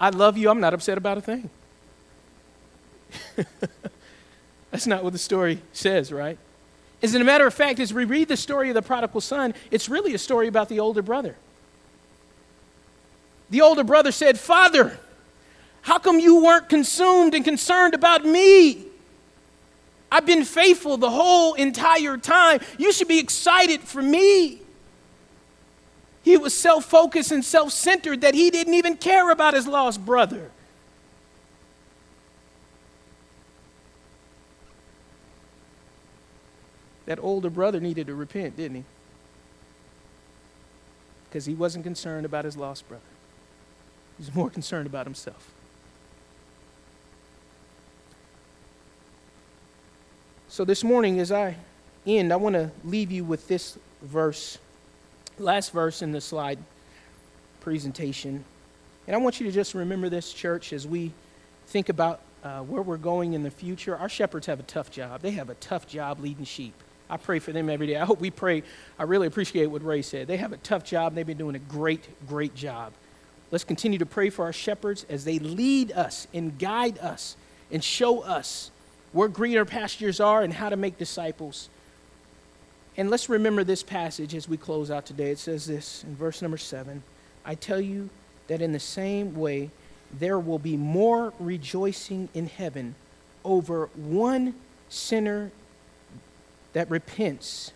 I 0.00 0.10
love 0.10 0.36
you. 0.36 0.50
I'm 0.50 0.60
not 0.60 0.74
upset 0.74 0.98
about 0.98 1.18
a 1.18 1.20
thing. 1.20 1.50
That's 4.70 4.86
not 4.86 5.04
what 5.04 5.12
the 5.12 5.18
story 5.18 5.60
says, 5.72 6.12
right? 6.12 6.38
As 7.02 7.14
a 7.14 7.22
matter 7.22 7.46
of 7.46 7.52
fact, 7.52 7.80
as 7.80 7.92
we 7.92 8.04
read 8.04 8.28
the 8.28 8.36
story 8.36 8.68
of 8.68 8.74
the 8.74 8.82
prodigal 8.82 9.20
son, 9.20 9.54
it's 9.70 9.88
really 9.88 10.14
a 10.14 10.18
story 10.18 10.46
about 10.46 10.68
the 10.68 10.80
older 10.80 11.02
brother. 11.02 11.36
The 13.50 13.60
older 13.60 13.84
brother 13.84 14.12
said, 14.12 14.38
Father, 14.38 14.98
how 15.82 15.98
come 15.98 16.20
you 16.20 16.42
weren't 16.42 16.68
consumed 16.68 17.34
and 17.34 17.44
concerned 17.44 17.94
about 17.94 18.24
me? 18.24 18.86
I've 20.10 20.26
been 20.26 20.44
faithful 20.44 20.96
the 20.96 21.10
whole 21.10 21.54
entire 21.54 22.16
time. 22.16 22.60
You 22.78 22.92
should 22.92 23.08
be 23.08 23.18
excited 23.18 23.80
for 23.80 24.00
me. 24.00 24.60
He 26.22 26.36
was 26.36 26.54
self 26.54 26.84
focused 26.84 27.32
and 27.32 27.44
self 27.44 27.72
centered 27.72 28.20
that 28.20 28.34
he 28.34 28.50
didn't 28.50 28.74
even 28.74 28.96
care 28.96 29.30
about 29.30 29.54
his 29.54 29.66
lost 29.66 30.04
brother. 30.04 30.50
That 37.12 37.22
older 37.22 37.50
brother 37.50 37.78
needed 37.78 38.06
to 38.06 38.14
repent, 38.14 38.56
didn't 38.56 38.78
he? 38.78 38.84
Because 41.28 41.44
he 41.44 41.52
wasn't 41.52 41.84
concerned 41.84 42.24
about 42.24 42.46
his 42.46 42.56
lost 42.56 42.88
brother, 42.88 43.04
he 44.16 44.22
was 44.22 44.34
more 44.34 44.48
concerned 44.58 44.86
about 44.86 45.04
himself. 45.04 45.50
So 50.48 50.64
this 50.64 50.82
morning, 50.82 51.20
as 51.20 51.30
I 51.30 51.56
end, 52.06 52.32
I 52.32 52.36
want 52.36 52.54
to 52.54 52.70
leave 52.82 53.12
you 53.12 53.24
with 53.24 53.46
this 53.46 53.76
verse, 54.00 54.56
last 55.38 55.70
verse 55.70 56.00
in 56.00 56.12
the 56.12 56.20
slide 56.22 56.60
presentation. 57.60 58.42
And 59.06 59.14
I 59.14 59.18
want 59.18 59.38
you 59.38 59.44
to 59.44 59.52
just 59.52 59.74
remember 59.74 60.08
this, 60.08 60.32
church, 60.32 60.72
as 60.72 60.86
we 60.86 61.12
think 61.66 61.90
about 61.90 62.20
uh, 62.42 62.60
where 62.60 62.80
we're 62.80 62.96
going 62.96 63.34
in 63.34 63.42
the 63.42 63.50
future. 63.50 63.94
Our 63.98 64.08
shepherds 64.08 64.46
have 64.46 64.60
a 64.60 64.62
tough 64.62 64.90
job. 64.90 65.20
They 65.20 65.32
have 65.32 65.50
a 65.50 65.54
tough 65.56 65.86
job 65.86 66.18
leading 66.18 66.46
sheep. 66.46 66.72
I 67.12 67.18
pray 67.18 67.40
for 67.40 67.52
them 67.52 67.68
every 67.68 67.86
day. 67.86 67.96
I 67.96 68.06
hope 68.06 68.20
we 68.20 68.30
pray. 68.30 68.62
I 68.98 69.02
really 69.02 69.26
appreciate 69.26 69.66
what 69.66 69.84
Ray 69.84 70.00
said. 70.00 70.26
They 70.26 70.38
have 70.38 70.54
a 70.54 70.56
tough 70.56 70.82
job. 70.82 71.14
They've 71.14 71.26
been 71.26 71.36
doing 71.36 71.56
a 71.56 71.58
great, 71.58 72.08
great 72.26 72.54
job. 72.54 72.94
Let's 73.50 73.64
continue 73.64 73.98
to 73.98 74.06
pray 74.06 74.30
for 74.30 74.46
our 74.46 74.52
shepherds 74.52 75.04
as 75.10 75.26
they 75.26 75.38
lead 75.38 75.92
us 75.92 76.26
and 76.32 76.58
guide 76.58 76.98
us 77.00 77.36
and 77.70 77.84
show 77.84 78.22
us 78.22 78.70
where 79.12 79.28
greener 79.28 79.66
pastures 79.66 80.20
are 80.20 80.40
and 80.40 80.54
how 80.54 80.70
to 80.70 80.76
make 80.76 80.96
disciples. 80.96 81.68
And 82.96 83.10
let's 83.10 83.28
remember 83.28 83.62
this 83.62 83.82
passage 83.82 84.34
as 84.34 84.48
we 84.48 84.56
close 84.56 84.90
out 84.90 85.04
today. 85.04 85.30
It 85.30 85.38
says 85.38 85.66
this 85.66 86.04
in 86.04 86.16
verse 86.16 86.40
number 86.40 86.56
seven 86.56 87.02
I 87.44 87.56
tell 87.56 87.80
you 87.80 88.08
that 88.46 88.62
in 88.62 88.72
the 88.72 88.80
same 88.80 89.36
way, 89.36 89.70
there 90.18 90.38
will 90.38 90.58
be 90.58 90.78
more 90.78 91.34
rejoicing 91.38 92.30
in 92.32 92.46
heaven 92.46 92.94
over 93.44 93.90
one 93.94 94.54
sinner 94.88 95.50
that 96.72 96.90
repents 96.90 97.72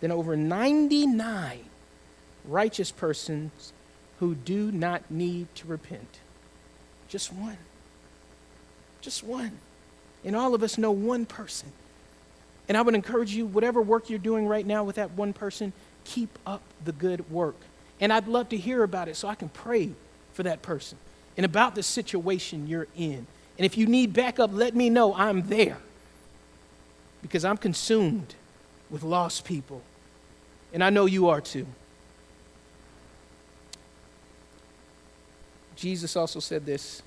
than 0.00 0.10
over 0.10 0.36
99 0.36 1.60
righteous 2.44 2.90
persons 2.90 3.72
who 4.18 4.34
do 4.34 4.70
not 4.72 5.10
need 5.10 5.52
to 5.54 5.66
repent. 5.66 6.18
Just 7.08 7.32
one. 7.32 7.58
Just 9.00 9.22
one. 9.22 9.58
And 10.24 10.36
all 10.36 10.54
of 10.54 10.62
us 10.62 10.78
know 10.78 10.90
one 10.90 11.26
person. 11.26 11.72
And 12.68 12.76
I 12.76 12.82
would 12.82 12.94
encourage 12.94 13.32
you, 13.32 13.46
whatever 13.46 13.82
work 13.82 14.10
you're 14.10 14.18
doing 14.18 14.46
right 14.46 14.66
now 14.66 14.84
with 14.84 14.96
that 14.96 15.12
one 15.12 15.32
person, 15.32 15.72
keep 16.04 16.38
up 16.46 16.62
the 16.84 16.92
good 16.92 17.30
work. 17.30 17.56
And 18.00 18.12
I'd 18.12 18.28
love 18.28 18.50
to 18.50 18.56
hear 18.56 18.82
about 18.82 19.08
it 19.08 19.16
so 19.16 19.28
I 19.28 19.34
can 19.34 19.48
pray 19.48 19.90
for 20.32 20.42
that 20.44 20.62
person 20.62 20.98
and 21.36 21.44
about 21.44 21.74
the 21.74 21.82
situation 21.82 22.66
you're 22.66 22.86
in. 22.96 23.26
And 23.58 23.66
if 23.66 23.76
you 23.76 23.86
need 23.86 24.12
backup, 24.12 24.50
let 24.52 24.74
me 24.74 24.88
know. 24.88 25.14
I'm 25.14 25.48
there 25.48 25.78
because 27.22 27.44
I'm 27.44 27.56
consumed 27.56 28.34
with 28.90 29.02
lost 29.02 29.44
people. 29.44 29.82
And 30.72 30.82
I 30.82 30.90
know 30.90 31.06
you 31.06 31.28
are 31.28 31.40
too. 31.40 31.66
Jesus 35.76 36.14
also 36.14 36.40
said 36.40 36.66
this 36.66 37.02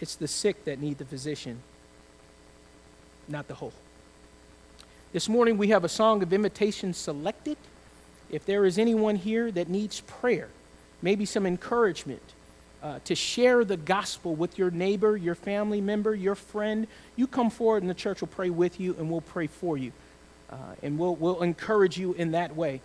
it's 0.00 0.16
the 0.16 0.28
sick 0.28 0.64
that 0.64 0.80
need 0.80 0.98
the 0.98 1.04
physician, 1.04 1.60
not 3.28 3.48
the 3.48 3.54
whole. 3.54 3.72
This 5.12 5.28
morning 5.28 5.56
we 5.56 5.68
have 5.68 5.84
a 5.84 5.88
song 5.88 6.22
of 6.22 6.32
invitation 6.32 6.92
selected. 6.92 7.56
If 8.30 8.44
there 8.44 8.64
is 8.64 8.78
anyone 8.78 9.16
here 9.16 9.52
that 9.52 9.68
needs 9.68 10.00
prayer, 10.00 10.48
maybe 11.02 11.24
some 11.24 11.46
encouragement, 11.46 12.22
uh, 12.84 12.98
to 13.04 13.14
share 13.14 13.64
the 13.64 13.78
gospel 13.78 14.34
with 14.34 14.58
your 14.58 14.70
neighbor, 14.70 15.16
your 15.16 15.34
family 15.34 15.80
member, 15.80 16.14
your 16.14 16.34
friend, 16.34 16.86
you 17.16 17.26
come 17.26 17.48
forward 17.48 17.82
and 17.82 17.88
the 17.88 17.94
church 17.94 18.20
will 18.20 18.28
pray 18.28 18.50
with 18.50 18.78
you 18.78 18.94
and 18.98 19.10
we'll 19.10 19.22
pray 19.22 19.46
for 19.46 19.78
you. 19.78 19.90
Uh, 20.50 20.56
and 20.82 20.98
we'll, 20.98 21.16
we'll 21.16 21.42
encourage 21.42 21.96
you 21.96 22.12
in 22.12 22.32
that 22.32 22.54
way. 22.54 22.82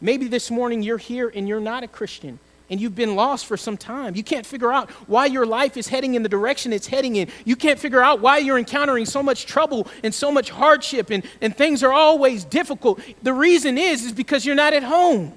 Maybe 0.00 0.26
this 0.26 0.50
morning 0.50 0.82
you're 0.82 0.98
here 0.98 1.30
and 1.32 1.46
you're 1.46 1.60
not 1.60 1.84
a 1.84 1.88
Christian 1.88 2.40
and 2.68 2.80
you've 2.80 2.96
been 2.96 3.14
lost 3.14 3.46
for 3.46 3.56
some 3.56 3.76
time. 3.76 4.16
You 4.16 4.24
can't 4.24 4.44
figure 4.44 4.72
out 4.72 4.90
why 5.06 5.26
your 5.26 5.46
life 5.46 5.76
is 5.76 5.86
heading 5.86 6.14
in 6.14 6.24
the 6.24 6.28
direction 6.28 6.72
it's 6.72 6.88
heading 6.88 7.14
in. 7.14 7.28
You 7.44 7.54
can't 7.54 7.78
figure 7.78 8.02
out 8.02 8.18
why 8.18 8.38
you're 8.38 8.58
encountering 8.58 9.06
so 9.06 9.22
much 9.22 9.46
trouble 9.46 9.86
and 10.02 10.12
so 10.12 10.32
much 10.32 10.50
hardship 10.50 11.10
and, 11.10 11.22
and 11.40 11.56
things 11.56 11.84
are 11.84 11.92
always 11.92 12.44
difficult. 12.44 13.00
The 13.22 13.32
reason 13.32 13.78
is, 13.78 14.04
is 14.04 14.12
because 14.12 14.44
you're 14.44 14.56
not 14.56 14.72
at 14.72 14.82
home. 14.82 15.32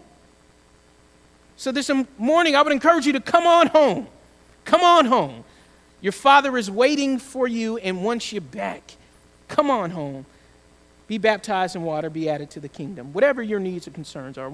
So 1.59 1.73
this 1.73 1.91
morning, 2.17 2.55
I 2.55 2.61
would 2.61 2.71
encourage 2.71 3.05
you 3.05 3.11
to 3.11 3.19
come 3.19 3.45
on 3.45 3.67
home. 3.67 4.07
Come 4.63 4.79
on 4.79 5.03
home. 5.03 5.43
Your 5.99 6.13
Father 6.13 6.57
is 6.57 6.71
waiting 6.71 7.19
for 7.19 7.49
you 7.49 7.75
and 7.79 8.01
wants 8.01 8.31
you 8.31 8.39
back. 8.39 8.95
Come 9.49 9.69
on 9.69 9.89
home. 9.89 10.25
Be 11.07 11.17
baptized 11.17 11.75
in 11.75 11.81
water, 11.81 12.09
be 12.09 12.29
added 12.29 12.49
to 12.51 12.61
the 12.61 12.69
kingdom. 12.69 13.11
Whatever 13.11 13.43
your 13.43 13.59
needs 13.59 13.89
or 13.89 13.91
concerns 13.91 14.37
are. 14.37 14.47